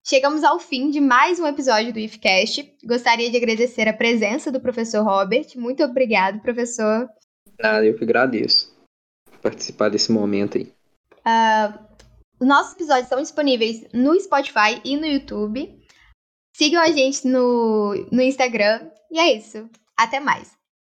Chegamos 0.07 0.45
ao 0.45 0.61
fim 0.61 0.91
de 0.91 1.01
mais 1.01 1.41
um 1.41 1.47
episódio 1.47 1.93
do 1.93 1.99
IFCast. 1.99 2.77
Gostaria 2.85 3.31
de 3.31 3.37
agradecer 3.37 3.89
a 3.89 3.93
presença 3.93 4.53
do 4.53 4.61
professor 4.61 5.03
Robert. 5.03 5.47
Muito 5.57 5.83
obrigado, 5.83 6.41
professor. 6.41 7.09
Nada, 7.59 7.87
eu 7.87 7.97
que 7.97 8.05
agradeço 8.05 8.75
participar 9.41 9.89
desse 9.89 10.13
momento 10.13 10.59
aí. 10.59 10.73
Uh, 11.21 12.45
nossos 12.45 12.75
episódios 12.75 13.05
estão 13.05 13.21
disponíveis 13.21 13.87
no 13.93 14.19
Spotify 14.21 14.81
e 14.85 14.97
no 14.97 15.07
YouTube. 15.07 15.84
Sigam 16.55 16.81
a 16.81 16.87
gente 16.87 17.27
no, 17.27 17.95
no 18.13 18.23
Instagram. 18.23 18.89
E 19.11 19.19
é 19.19 19.33
isso. 19.33 19.69
Até 19.97 20.21
mais. 20.21 20.57